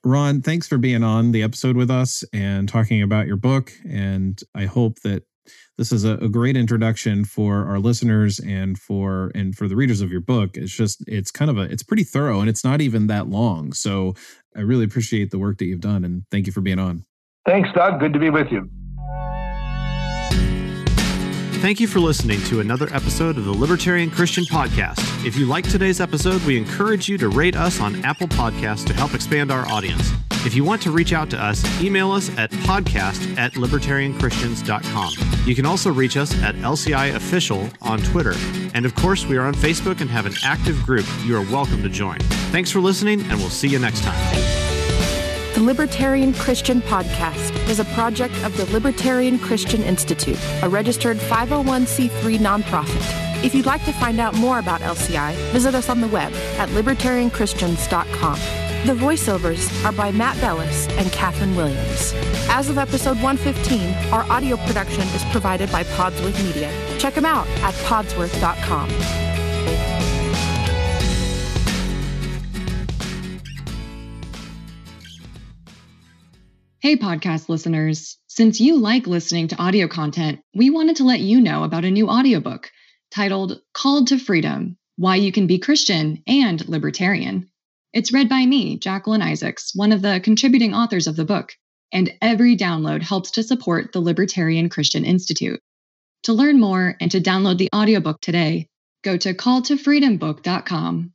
Ron 0.05 0.43
thanks 0.43 0.67
for 0.67 0.79
being 0.79 1.05
on 1.05 1.31
the 1.33 1.45
episode 1.45 1.77
with 1.77 1.91
us 1.91 2.25
and 2.33 2.69
talking 2.69 3.03
about 3.03 3.27
your 3.27 3.37
book 3.37 3.73
and 3.89 4.41
i 4.55 4.65
hope 4.65 5.01
that 5.01 5.25
this 5.79 5.93
is 5.93 6.05
a, 6.05 6.15
a, 6.19 6.29
great 6.29 6.57
introduction 6.57 7.25
for 7.25 7.67
our 7.67 7.79
listeners 7.79 8.39
and 8.41 8.79
for 8.79 9.31
and 9.35 9.57
for 9.57 9.69
the 9.69 9.77
readers 9.77 10.01
of 10.01 10.11
your 10.11 10.21
book. 10.21 10.57
It's 10.57 10.73
just 10.73 11.03
it's 11.07 11.31
kind 11.31 11.51
of 11.51 11.59
a 11.59 11.63
it's 11.63 11.83
pretty 11.83 12.05
thorough 12.05 12.41
and 12.41 12.49
it's 12.49 12.65
not 12.65 12.81
even 12.81 13.07
that 13.09 13.29
long. 13.29 13.73
So 13.73 14.15
i 14.55 14.61
really 14.61 14.85
appreciate 14.85 15.31
the 15.31 15.39
work 15.39 15.59
that 15.59 15.65
you've 15.65 15.81
done 15.81 16.05
and 16.05 16.25
thank 16.31 16.47
you 16.47 16.53
for 16.53 16.61
being 16.61 16.79
on. 16.79 17.05
Thanks 17.47 17.69
doug. 17.75 18.01
Good 18.01 18.13
to 18.13 18.19
be 18.19 18.31
with 18.31 18.51
you. 18.51 18.69
Thank 21.63 21.79
you 21.79 21.87
for 21.87 22.01
listening 22.01 22.43
to 22.47 22.59
another 22.59 22.89
episode 22.93 23.39
of 23.39 23.45
the 23.45 23.53
Libertarian 23.53 24.11
Christian 24.11 24.43
Podcast. 24.43 25.25
If 25.25 25.37
you 25.37 25.47
like 25.47 25.69
today's 25.69 26.01
episode, 26.01 26.43
we 26.43 26.59
encourage 26.59 27.09
you 27.09 27.17
to 27.19 27.29
rate 27.29 27.55
us 27.55 27.81
on 27.81 28.05
Apple 28.05 28.27
Podcasts 28.27 28.85
to 28.87 28.93
help 28.93 29.15
expand 29.15 29.53
our 29.53 29.65
audience. 29.69 30.11
If 30.45 30.55
you 30.55 30.65
want 30.65 30.83
to 30.83 30.91
reach 30.91 31.13
out 31.13 31.31
to 31.31 31.41
us, 31.41 31.65
email 31.81 32.11
us 32.11 32.29
at 32.37 32.51
podcast 32.51 33.39
at 33.39 33.53
libertarianchristians.com. 33.53 35.47
You 35.47 35.55
can 35.55 35.65
also 35.65 35.93
reach 35.93 36.17
us 36.17 36.35
at 36.43 36.57
LCI 36.57 37.15
Official 37.15 37.69
on 37.81 38.01
Twitter. 38.01 38.35
And 38.75 38.85
of 38.85 38.93
course, 38.97 39.25
we 39.25 39.37
are 39.37 39.47
on 39.47 39.55
Facebook 39.55 40.01
and 40.01 40.11
have 40.11 40.27
an 40.27 40.35
active 40.43 40.83
group 40.83 41.07
you 41.25 41.37
are 41.37 41.43
welcome 41.43 41.81
to 41.85 41.89
join. 41.89 42.19
Thanks 42.51 42.73
for 42.73 42.81
listening, 42.81 43.21
and 43.23 43.39
we'll 43.39 43.51
see 43.51 43.69
you 43.69 43.79
next 43.79 44.03
time. 44.03 44.19
The 45.55 45.63
Libertarian 45.63 46.35
Christian 46.35 46.81
Podcast 46.83 47.55
is 47.69 47.79
a 47.79 47.85
project 47.85 48.35
of 48.43 48.57
the 48.57 48.67
Libertarian 48.73 49.39
Christian 49.39 49.83
Institute, 49.83 50.39
a 50.63 50.69
registered 50.69 51.19
501c3 51.19 52.39
nonprofit. 52.39 53.45
If 53.45 53.55
you'd 53.55 53.67
like 53.67 53.85
to 53.85 53.93
find 53.93 54.19
out 54.19 54.35
more 54.35 54.59
about 54.59 54.81
LCI, 54.81 55.35
visit 55.53 55.77
us 55.77 55.89
on 55.89 56.01
the 56.01 56.09
web 56.09 56.33
at 56.59 56.69
libertarianchristians.com. 56.71 58.62
The 58.85 58.95
voiceovers 58.95 59.85
are 59.85 59.93
by 59.93 60.11
Matt 60.11 60.41
Bellis 60.41 60.89
and 60.99 61.13
Katherine 61.13 61.55
Williams. 61.55 62.13
As 62.49 62.69
of 62.69 62.79
episode 62.79 63.17
115, 63.23 64.13
our 64.13 64.25
audio 64.25 64.57
production 64.57 65.03
is 65.03 65.23
provided 65.27 65.71
by 65.71 65.85
Podsworth 65.85 66.45
Media. 66.45 66.69
Check 66.99 67.15
them 67.15 67.25
out 67.25 67.47
at 67.63 67.75
podsworth.com. 67.75 68.89
Hey, 76.81 76.97
podcast 76.97 77.49
listeners. 77.49 78.19
Since 78.27 78.61
you 78.61 78.79
like 78.81 79.07
listening 79.07 79.47
to 79.47 79.63
audio 79.63 79.87
content, 79.87 80.41
we 80.57 80.71
wanted 80.71 80.97
to 80.97 81.05
let 81.05 81.21
you 81.21 81.41
know 81.41 81.63
about 81.63 81.85
a 81.85 81.91
new 81.93 82.09
audiobook 82.09 82.69
titled 83.13 83.61
Called 83.75 84.09
to 84.09 84.19
Freedom 84.19 84.77
Why 84.97 85.15
You 85.15 85.31
Can 85.31 85.47
Be 85.47 85.61
Christian 85.61 86.25
and 86.27 86.69
Libertarian. 86.69 87.49
It's 87.93 88.13
read 88.13 88.29
by 88.29 88.47
me, 88.47 88.79
Jacqueline 88.79 89.21
Isaacs, 89.21 89.75
one 89.75 89.93
of 89.93 90.01
the 90.01 90.19
contributing 90.25 90.73
authors 90.73 91.07
of 91.07 91.15
the 91.15 91.27
book, 91.27 91.53
and 91.93 92.11
every 92.23 92.57
download 92.57 93.03
helps 93.03 93.33
to 93.33 93.43
support 93.43 93.93
the 93.93 94.01
Libertarian 94.01 94.71
Christian 94.71 95.05
Institute. 95.05 95.61
To 96.23 96.33
learn 96.33 96.59
more 96.59 96.97
and 97.01 97.11
to 97.11 97.21
download 97.21 97.59
the 97.59 97.69
audiobook 97.75 98.23
today, 98.23 98.69
go 99.03 99.19
to 99.19 99.35
calltofreedombook.com. 99.35 101.13